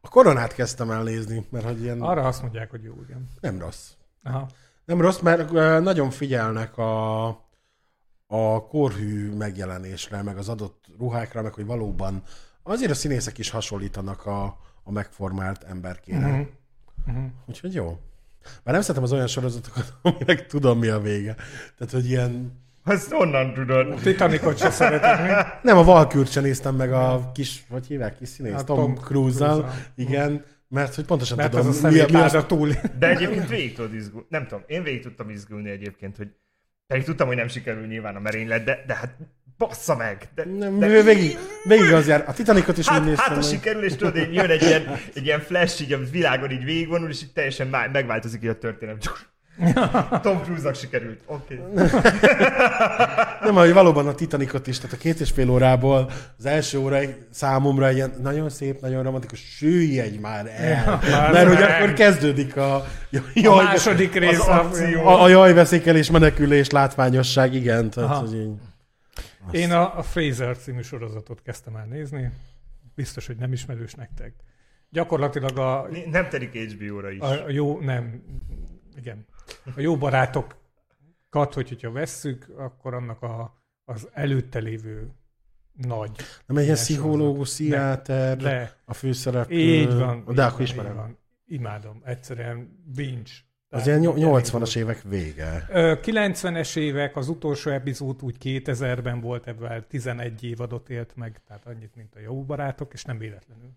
[0.00, 3.28] A koronát kezdtem el nézni, mert hogy ilyen arra azt mondják, hogy jó, igen.
[3.40, 3.88] nem rossz.
[4.22, 4.48] Aha.
[4.84, 5.50] Nem rossz, mert
[5.82, 7.26] nagyon figyelnek a,
[8.26, 12.22] a korhű megjelenésre, meg az adott ruhákra, meg hogy valóban
[12.62, 14.44] azért a színészek is hasonlítanak a,
[14.84, 16.26] a megformált emberkére.
[16.26, 16.40] Mhm.
[17.06, 17.24] Uh-huh.
[17.46, 17.98] Úgyhogy jó.
[18.62, 21.34] Már nem szeretem az olyan sorozatokat, aminek tudom mi a vége.
[21.78, 22.64] Tehát, hogy ilyen...
[22.84, 24.00] Azt onnan tudod.
[24.00, 25.52] Titanicot se szeretek mi?
[25.62, 28.94] Nem, a Valkürt sem néztem meg a kis, hogy hívják, kis színész, A Tom, Tom.
[28.94, 29.70] Cruise-zal.
[29.94, 32.68] Igen, mert hogy pontosan Mert tudom, az a mi, a, mi az, túl.
[32.98, 34.26] De egyébként végig tudod izgulni.
[34.30, 36.28] Nem tudom, én végig tudtam izgulni egyébként, hogy
[36.86, 39.16] pedig tudtam, hogy nem sikerül nyilván a merénylet, de, de hát
[39.58, 40.28] bassza meg.
[40.34, 42.24] De, nem, de, végig, végig az jár.
[42.26, 44.98] A Titanicot is úgy Hát, néztem hát ha sikerül, és tudod, így jön egy ilyen,
[45.14, 49.10] egy ilyen flash, így a világon így végigvonul, és így teljesen megváltozik így a történet.
[50.22, 51.20] Tom Cruise-nak sikerült.
[51.26, 51.60] Oké.
[51.72, 51.86] Okay.
[53.44, 56.98] Nem, hogy valóban a Titanicot is, tehát a két és fél órából az első óra
[57.30, 61.00] számomra ilyen nagyon szép, nagyon romantikus, süllyedj már el.
[61.10, 62.84] már mert hogy akkor kezdődik a, A
[63.34, 64.40] jaj, második rész.
[64.40, 65.06] az akció.
[65.06, 67.90] a, a jajveszékelés, menekülés, látványosság, igen.
[67.90, 68.20] Tehát, Aha.
[68.20, 68.54] hogy így.
[69.50, 72.30] Én a, a Fraser című sorozatot kezdtem el nézni.
[72.94, 74.34] Biztos, hogy nem ismerős nektek.
[74.90, 77.20] Gyakorlatilag a, Nem telik HBO-ra is.
[77.20, 78.22] a, a jó, nem,
[78.96, 79.26] igen.
[79.76, 85.10] A jó barátokat, hogy, hogyha vesszük, akkor annak a, az előtte lévő
[85.72, 86.10] nagy.
[86.46, 89.56] Nem egy pszichológus, pszichiáter, De a főszereplő.
[89.56, 90.24] így van.
[90.24, 90.94] De így akkor van, ismerem.
[90.96, 91.18] van.
[91.46, 92.02] Imádom.
[92.04, 93.30] Egyszerűen binge.
[93.68, 95.66] Az ilyen nyol- 80-as évek vége.
[95.70, 101.66] Ö, 90-es évek, az utolsó epizód úgy 2000-ben volt, ebből 11 évadot élt meg, tehát
[101.66, 103.70] annyit, mint a jó barátok, és nem véletlenül.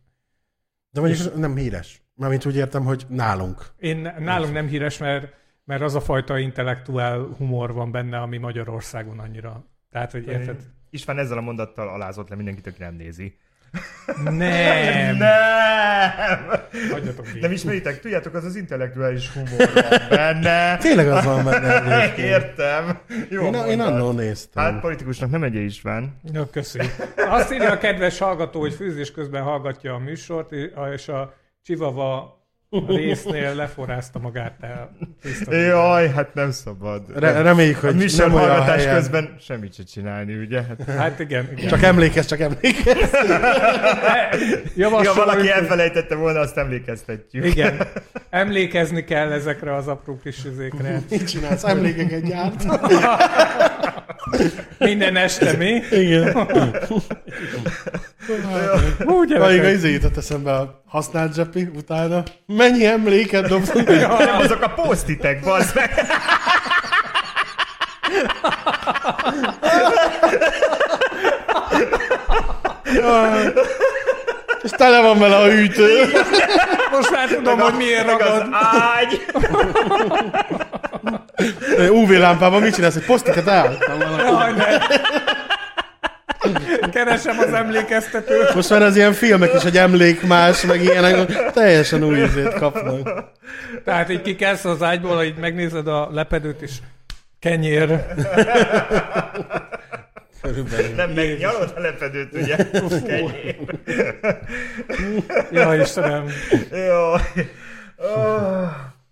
[0.92, 2.02] De mondjuk nem híres.
[2.16, 3.66] Mármint úgy értem, hogy nálunk.
[3.78, 5.34] Én nálunk nem híres, mert,
[5.70, 9.66] mert az a fajta intellektuál humor van benne, ami Magyarországon annyira.
[9.92, 10.62] Tehát, hogy érted?
[10.90, 13.38] István ezzel a mondattal alázott le mindenkit, aki nem nézi.
[14.24, 15.16] Nem!
[15.18, 16.40] Nem!
[16.92, 17.42] Hagyjatok így.
[17.42, 18.00] Nem ismeritek?
[18.00, 20.78] Tudjátok, az az intellektuális humor van benne.
[20.88, 21.82] Tényleg az van benne.
[22.02, 22.28] egyébként.
[22.28, 23.00] Értem.
[23.30, 24.64] Jó Én, én annól néztem.
[24.64, 26.20] Hát politikusnak nem egye István.
[26.32, 26.80] No, köszi.
[27.16, 30.52] Azt írja a kedves hallgató, hogy főzés közben hallgatja a műsort,
[30.94, 32.39] és a Csivava
[32.88, 34.90] résznél leforrázta magát el.
[35.50, 37.02] Jaj, hát nem szabad.
[37.16, 38.96] Re- reméljük, a hogy műsor nem olyan hallgatás helyen.
[38.96, 40.62] közben semmit se csinálni, ugye?
[40.62, 41.68] Hát, Hát igen, igen.
[41.70, 43.12] Csak emlékezz, csak emlékezz.
[44.76, 47.46] ja, valaki elfelejtette volna, azt emlékeztetjük.
[47.46, 47.78] igen.
[48.30, 51.02] Emlékezni kell ezekre az apró kis üzékre.
[51.10, 51.64] Mit csinálsz?
[51.64, 52.66] Emlékeket gyárt?
[54.78, 55.82] Minden este mi?
[55.92, 56.38] Igen.
[59.06, 59.74] Úgy Még a gyerekek.
[59.74, 62.24] izé jutott eszembe a használt zsepi utána.
[62.60, 63.88] Mennyi emléket dobtunk?
[64.20, 65.92] Nem, azok a posztitek, bazd meg.
[74.64, 76.12] És tele van vele a hűtő.
[76.92, 78.48] Most már tudom, hogy miért Meg az ragad.
[78.98, 79.26] ágy.
[81.90, 82.96] UV lámpában mit csinálsz?
[82.96, 83.46] Egy posztiket.
[83.46, 84.66] Jaj, ne.
[87.24, 88.54] Keresem az emlékeztetőt.
[88.54, 93.24] Most már az ilyen filmek is, hogy emlék más, meg ilyenek, teljesen új ízét kapnak.
[93.86, 96.72] Tehát így kikelsz az ágyból, így megnézed a lepedőt, és
[97.40, 98.06] kenyér.
[100.42, 100.96] Körülbelül.
[100.96, 102.56] Nem megnyalod a lepedőt, ugye?
[103.06, 103.56] Kenyér.
[105.52, 106.26] Ja, Istenem.
[106.72, 107.14] Jó.
[107.98, 108.70] Oh.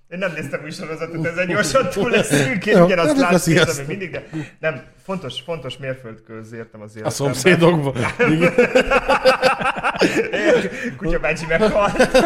[0.10, 2.66] Én nem néztem új sorozatot, ezen gyorsan túl leszünk.
[2.66, 3.88] Én Jó, ugyanazt hát sziasztok.
[3.88, 4.24] még mindig, de
[4.60, 7.12] nem, fontos, fontos mérföldköz értem az A életemben.
[7.12, 7.96] szomszédokban.
[8.32, 8.54] Igen.
[10.98, 12.18] Kutya bácsi meghalt.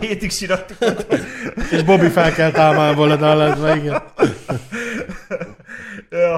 [0.00, 0.76] Hétig sírattuk.
[1.70, 4.02] És Bobby felkelt álmából a dallatba, igen.
[6.10, 6.36] Jó.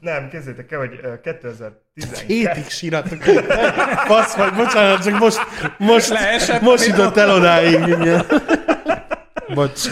[0.00, 2.26] Nem, képzeljétek el, hogy ö, 2012...
[2.26, 3.22] Hétig síratok.
[4.06, 5.38] Fasz vagy, bocsánat, csak most,
[5.78, 8.26] most, Leesett, most jutott el odáig, igen.
[9.48, 9.90] Bocs.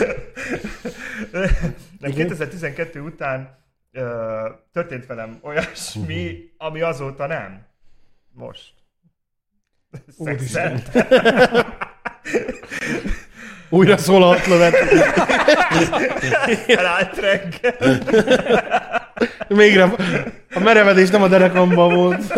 [2.01, 3.59] Nem, 2012 után
[3.93, 7.67] ö, történt velem olyasmi, ami azóta nem.
[8.33, 8.73] Most.
[10.19, 11.07] Szexet.
[13.69, 14.75] Újra szól a lövet.
[16.67, 17.99] Elállt reggel.
[19.49, 19.83] Végre
[20.55, 22.35] a merevedés nem a derekamban volt.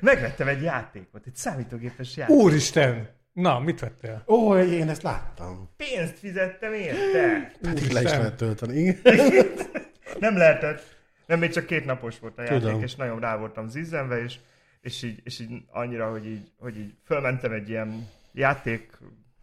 [0.00, 2.42] Megvettem egy játékot, egy számítógépes játékot.
[2.42, 3.20] Úristen!
[3.32, 4.22] Na, mit vettél?
[4.26, 5.70] Ó, én ezt láttam.
[5.76, 7.52] Pénzt fizettem érte.
[7.60, 8.78] Pedig le is lehet tölteni.
[8.78, 9.46] Igen.
[10.18, 11.00] Nem lehetett.
[11.26, 12.82] Nem, még csak két napos volt a játék, Tudom.
[12.82, 14.36] és nagyon rá voltam zizzenve, és,
[14.80, 18.90] és, így, és így annyira, hogy így, hogy így fölmentem egy ilyen játék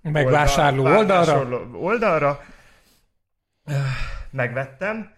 [0.01, 1.77] Megvásárló oldal- oldalra?
[1.77, 2.39] oldalra.
[4.31, 5.11] Megvettem,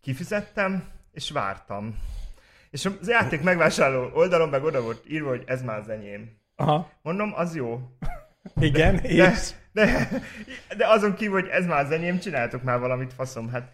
[0.00, 1.98] kifizettem, és vártam.
[2.70, 6.36] És az játék megvásárló oldalon meg oda volt írva, hogy ez már az enyém.
[6.60, 6.90] Aha.
[7.02, 7.80] Mondom, az jó.
[8.60, 9.50] Igen, De, és?
[9.72, 10.08] de,
[10.76, 13.50] de azon kívül, hogy ez már az enyém, csináltok már valamit, faszom.
[13.50, 13.72] Hát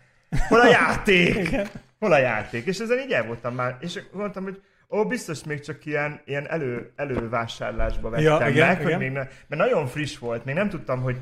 [0.49, 1.35] hol a játék?
[1.35, 1.67] Igen.
[1.99, 2.67] Hol a játék?
[2.67, 3.77] És ezen így el voltam már.
[3.81, 8.77] És mondtam, hogy ó, biztos még csak ilyen, ilyen elő, elővásárlásba vettem Ja, igen, meg,
[8.77, 8.99] hogy igen.
[8.99, 11.17] még ne, mert nagyon friss volt, még nem tudtam, hogy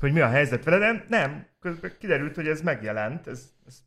[0.00, 3.78] hogy mi a helyzet vele, de nem, közben kiderült, hogy ez megjelent, ez, ez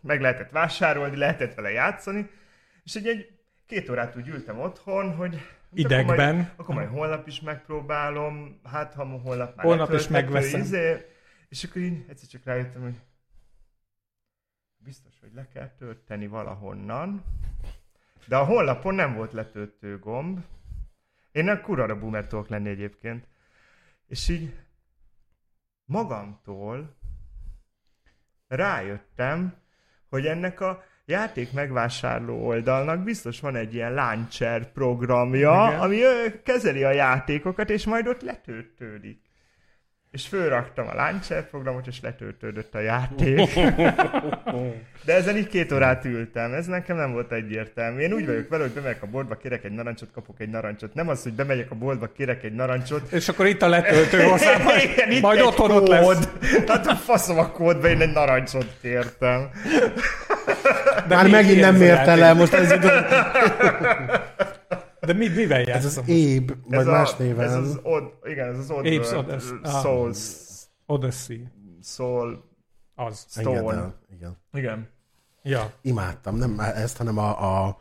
[0.00, 2.30] meg lehetett vásárolni, lehetett vele játszani,
[2.84, 3.39] és egy, egy
[3.70, 6.12] két órát úgy ültem otthon, hogy hát Idegben.
[6.12, 10.60] Akkor majd, akkor majd holnap is megpróbálom, hát ha holnap már Holnap is megveszem.
[10.60, 11.06] Izé,
[11.48, 13.00] és akkor így egyszer csak rájöttem, hogy
[14.76, 17.24] biztos, hogy le kell tölteni valahonnan,
[18.26, 20.40] de a honlapon nem volt letöltő gomb.
[21.32, 23.26] Én nem kurara boomer tudok lenni egyébként.
[24.06, 24.54] És így
[25.84, 26.96] magamtól
[28.48, 29.54] rájöttem,
[30.08, 35.80] hogy ennek a játék megvásárló oldalnak biztos van egy ilyen launcher programja, Igen.
[35.80, 35.98] ami
[36.44, 39.29] kezeli a játékokat, és majd ott letöltődik.
[40.10, 43.48] És fölraktam a launcher programot, és letöltődött a játék.
[45.04, 48.00] De ezen így két órát ültem, ez nekem nem volt egyértelmű.
[48.00, 50.94] Én úgy vagyok vele, hogy bemegyek a boltba, kérek egy narancsot, kapok egy narancsot.
[50.94, 54.58] Nem az, hogy bemegyek a boltba, kérek egy narancsot, És akkor itt a letöltő hozzá,
[54.58, 56.28] majd, majd otthon ott lesz.
[56.66, 59.50] Hát a faszom a kódba, én egy narancsot kértem.
[61.08, 62.40] De Már megint nem a mérte le, játék?
[62.40, 63.08] most ez jutott.
[65.00, 66.02] De mi, mivel Ez játszom?
[66.02, 67.48] az Éb, vagy ez más a, néven.
[67.48, 69.56] Ez az Odd, igen, ez az Odd Apes World, Odyssey.
[69.56, 69.82] uh, Ah.
[69.82, 70.18] Souls,
[70.86, 71.48] Odyssey.
[71.82, 72.44] Soul,
[72.94, 73.26] Az.
[73.30, 73.60] Stone.
[73.60, 74.36] Igen, igen.
[74.52, 74.88] Igen.
[75.42, 75.72] Ja.
[75.82, 77.78] Imádtam, nem ezt, hanem a, a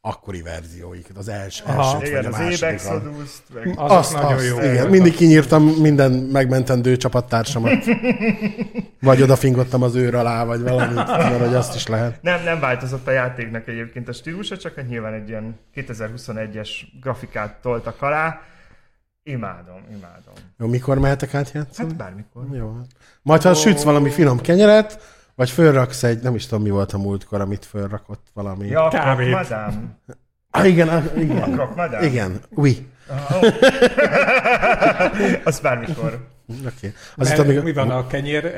[0.00, 1.82] akkori verzióikat, az els, Aha.
[1.82, 2.66] elsőt, vagy Igen, a az Abe.
[2.72, 4.88] Exodus-t, meg Azt, nagyon azt, jó igen.
[4.90, 7.72] Mindig kinyírtam minden megmentendő csapattársamat.
[9.00, 12.22] vagy odafingottam az őr alá, vagy valamit, mert hogy azt is lehet.
[12.22, 16.68] Nem, nem változott a játéknak egyébként a stílusa, csak hát nyilván egy ilyen 2021-es
[17.00, 18.40] grafikát toltak alá.
[19.22, 20.34] Imádom, imádom.
[20.58, 21.88] Jó, mikor mehetek át játszani?
[21.88, 22.44] Hát bármikor.
[22.52, 22.76] Jó.
[23.22, 25.00] Majd ha sütsz valami finom kenyeret,
[25.34, 28.66] vagy fölraksz egy, nem is tudom mi volt a múltkor, amit fölrakott valami.
[28.66, 29.30] Ja, Kávét.
[29.30, 29.96] Madám.
[30.50, 31.52] Ah, igen, ah, igen.
[31.52, 32.02] Krok Madám.
[32.02, 32.86] Igen, oui.
[35.44, 36.28] Az bármikor.
[36.48, 36.62] Oké.
[36.66, 36.92] Okay.
[37.16, 38.54] Azt tudom, mi van a kenyér,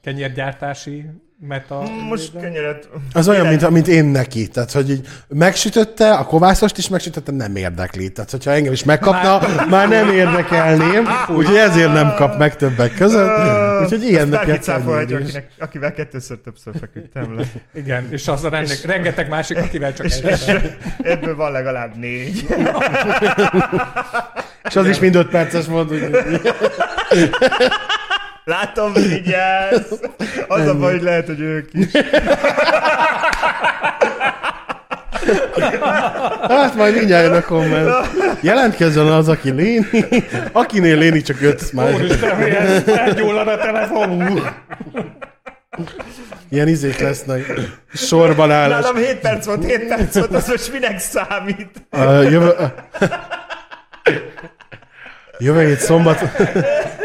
[0.00, 1.10] kenyérgyártási
[1.48, 1.82] meta...
[2.08, 2.88] Most kenyeret...
[3.12, 4.48] Az olyan, mint, mint én neki.
[4.48, 8.12] Tehát, hogy így megsütötte, a kovászost is megsütötte, nem érdekli.
[8.12, 11.08] Tehát, hogyha engem is megkapna, már nem érdekelném.
[11.28, 13.30] Úgyhogy ezért nem kap meg többek között.
[13.82, 17.44] Úgyhogy ilyen neki akinek, akivel kettőször többször feküdtem le.
[17.74, 20.54] Igen, és az a rende, rengeteg másik, akivel csak És, és
[21.02, 22.46] ebből van legalább négy.
[24.68, 25.90] És az is mind öt perces volt.
[25.90, 26.10] Úgy,
[28.44, 29.92] Látom, vigyázz!
[30.48, 31.86] Az a baj, hogy lehet, hogy ők is.
[36.48, 37.90] hát majd mindjárt jön a komment.
[38.40, 39.86] Jelentkezzen az, aki Léni.
[40.52, 41.94] Akinél Léni csak öt már.
[41.94, 44.40] Úristen, ez felgyullad a telefon.
[46.48, 47.52] Ilyen izék lesznek.
[47.92, 48.82] Sorban állás.
[48.82, 51.86] Nálam 7 perc volt, 7 perc volt, az most minek számít?
[51.90, 52.52] A jövő...
[55.38, 56.18] Jövő hét szombat...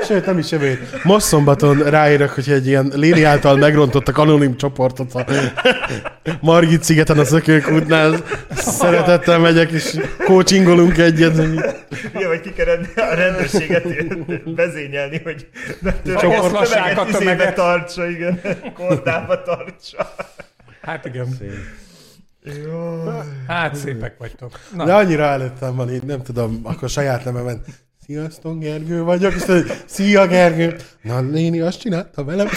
[0.05, 1.03] Sőt, nem is jövő hét.
[1.03, 5.25] Most szombaton ráérek, hogy egy ilyen Léni által megrontottak anonim csoportot a
[6.41, 8.15] Margit szigeten a Szökőkútnál.
[8.55, 11.38] Szeretettel megyek, és coachingolunk egyet.
[12.13, 12.65] Ja, vagy ki kell
[12.95, 13.86] a rendőrséget
[14.45, 15.47] vezényelni, hogy
[16.23, 18.41] Oszlassák a tömeget tartsa, igen,
[18.73, 20.15] kordába tartsa.
[20.82, 21.27] Hát igen.
[22.65, 23.03] Jó.
[23.47, 24.59] Hát szépek vagytok.
[24.75, 27.63] Na, De annyira előttem van így, nem tudom, akkor saját nevemen.
[28.10, 29.34] Sziasztok, Gergő vagyok.
[29.34, 30.76] És tudod, Szia, Gergő.
[31.01, 32.47] Na, Léni azt csinálta velem.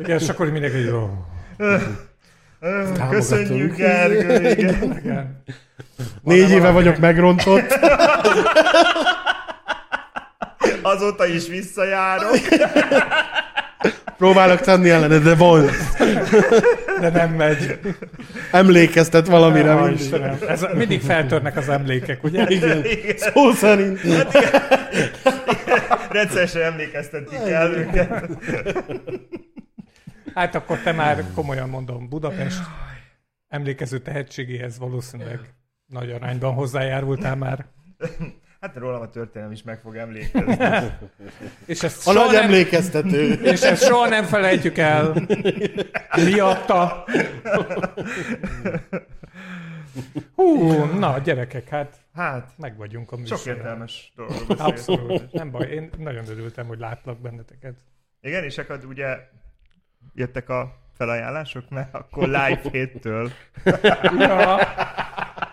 [0.00, 1.10] igen, és akkor mindenki, jó.
[3.10, 4.82] Köszönjük, Gergő, igen.
[5.02, 5.42] Igen.
[6.22, 7.78] Négy éve vagyok megrontott.
[10.82, 12.38] Azóta is visszajárok.
[14.16, 15.70] Próbálok tenni ellene, de volt.
[17.00, 17.78] De nem megy.
[18.52, 19.68] Emlékeztet valamire.
[19.68, 20.00] Ja, mindig.
[20.00, 20.38] Istenem.
[20.48, 22.46] Ez, mindig feltörnek az emlékek, ugye?
[22.48, 22.84] Igen.
[22.84, 23.16] Igen.
[23.16, 24.00] Szó szerint.
[26.10, 28.28] Rendszeresen emlékeztetni kell őket.
[30.34, 32.60] Hát akkor te már komolyan mondom, Budapest
[33.48, 35.40] emlékező tehetségéhez valószínűleg
[35.86, 37.66] nagy arányban hozzájárultál már.
[38.64, 40.56] Hát rólam a történelem is meg fog emlékezni.
[41.66, 43.32] És ezt A soha nagy nem, emlékeztető.
[43.52, 45.14] és ezt soha nem felejtjük el.
[46.24, 47.04] Miatta.
[50.34, 53.56] Hú, na gyerekek, hát Hát, meg vagyunk a sok műsorral.
[53.56, 54.60] értelmes beszéltünk.
[54.60, 55.32] Abszolút.
[55.32, 57.74] Nem baj, én nagyon örültem, hogy látlak benneteket.
[58.20, 59.18] Igen, és akkor ugye
[60.14, 63.30] jöttek a felajánlások, mert akkor live héttől.
[64.18, 64.58] Ja.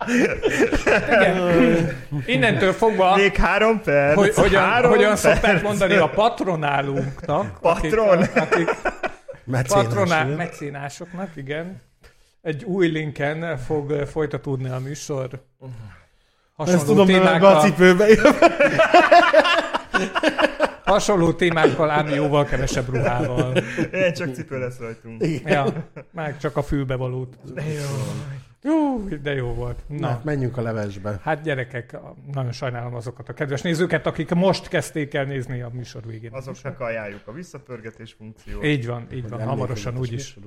[0.07, 1.97] Igen.
[2.25, 4.15] Innentől fogva, Még három perc.
[4.15, 5.19] hogy, hogyan, három hogyan perc.
[5.19, 8.17] szokták mondani a patronálunknak, Patron?
[8.17, 8.69] akik, akik
[9.43, 10.35] Mecénás, patroná, ugye?
[10.35, 11.81] mecénásoknak, igen,
[12.41, 15.29] egy új linken fog folytatódni a műsor.
[16.57, 18.05] Ezt Hasonló tudom, mert ebbe a témákkal, cipőbe
[20.85, 23.55] hasonló témákkal, ám jóval kevesebb ruhával.
[23.91, 25.23] Én csak cipő lesz rajtunk.
[25.45, 25.65] Ja,
[26.11, 27.35] meg csak a fülbe valót.
[27.53, 27.79] De jó.
[28.63, 29.79] Jó, de jó volt.
[29.87, 29.99] Na.
[29.99, 31.19] Na, menjünk a levesbe.
[31.23, 31.97] Hát gyerekek,
[32.33, 36.31] nagyon sajnálom azokat a kedves nézőket, akik most kezdték el nézni a műsor végén.
[36.33, 38.65] Azoknak ajánljuk a visszapörgetés funkciót.
[38.65, 40.37] Így van, így van, hamarosan úgyis.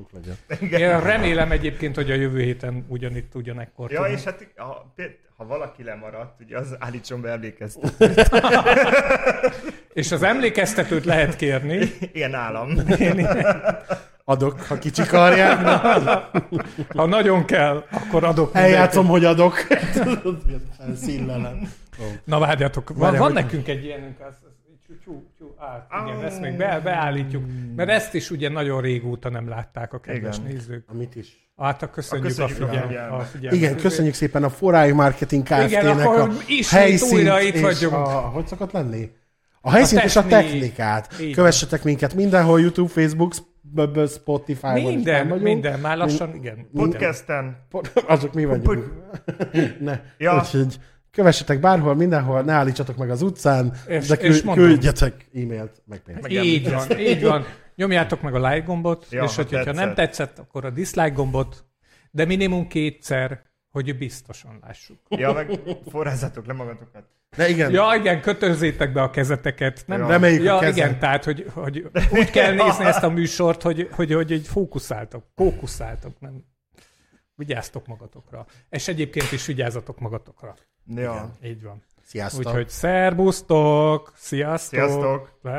[0.71, 4.95] Én remélem egyébként, hogy a jövő héten ugyanitt, ugyanekkor Ja, és hát ha,
[5.37, 8.31] ha valaki lemaradt, ugye az állítson be emlékeztetőt.
[9.93, 11.91] és az emlékeztetőt lehet kérni.
[12.12, 12.71] Ilyen állam.
[14.25, 15.59] Adok, ha kicsik karják.
[16.97, 18.51] Ha nagyon kell, akkor adok.
[18.55, 19.55] Eljátszom, hogy adok.
[21.05, 21.72] Színlelem.
[22.25, 24.53] Na várjatok, van, Várjál, van hogy- nekünk egy ilyenünk, az, az,
[25.05, 27.45] csú, csú, át, igen, ezt még be, beállítjuk,
[27.77, 30.53] mert ezt is ugye nagyon régóta nem látták a kedves Igen.
[30.53, 30.85] nézők.
[30.91, 31.49] Amit is.
[31.57, 33.20] Hát a köszönjük, a, köszönjük a figyelmet.
[33.20, 33.61] A figyelmet.
[33.61, 36.33] Igen, köszönjük szépen a Foráj Marketing Igen, Kft-nek akkor a
[36.70, 37.93] helyszínt újra itt vagyunk.
[37.95, 39.11] A, hogy szokott lenni?
[39.61, 40.51] A helyszínt és a technik.
[40.51, 41.14] technikát.
[41.20, 43.35] Így Kövessetek minket mindenhol, YouTube, Facebook,
[43.77, 44.77] Sp- b- Spotify-on.
[44.77, 45.43] is Minden, vagyunk.
[45.47, 46.66] minden, már lassan, igen.
[46.75, 47.57] Podcasten.
[47.70, 48.93] Po- Azok mi vagyunk.
[49.81, 50.01] ne.
[50.18, 50.37] Ja.
[50.39, 50.79] Úgyhogy
[51.11, 54.64] kövessetek bárhol, mindenhol, ne állítsatok meg az utcán, És- de és kül- mondom.
[54.66, 56.29] küldjetek e-mailt, meg pénzt.
[56.29, 57.45] Így van, így van.
[57.77, 59.75] Nyomjátok meg a like gombot, Ja, és ha hogyha tetszett.
[59.75, 61.64] nem tetszett, akkor a dislike gombot,
[62.11, 63.43] de minimum kétszer,
[63.75, 64.99] hogy biztosan lássuk.
[65.09, 65.61] Ja, meg
[65.91, 67.05] forrázzátok le magatokat.
[67.37, 69.85] De igen, Ja, igen, kötözzétek be a kezeteteket.
[69.87, 70.01] Nem?
[70.01, 70.07] Ja.
[70.07, 70.77] reméljük Ja, a kezem.
[70.77, 75.25] igen, tehát, hogy, hogy úgy kell nézni ezt a műsort, hogy, hogy, hogy egy fókuszáltok,
[75.37, 76.45] fókuszáltok, nem.
[77.35, 78.47] Vigyáztok magatokra.
[78.70, 80.55] És egyébként is vigyázzatok magatokra.
[80.87, 81.31] Ja.
[81.45, 81.83] Így van.
[82.03, 82.47] Sziasztok.
[82.47, 84.79] Úgyhogy szerbusztok, sziasztok!
[84.79, 85.39] Sziasztok!
[85.43, 85.57] Hello.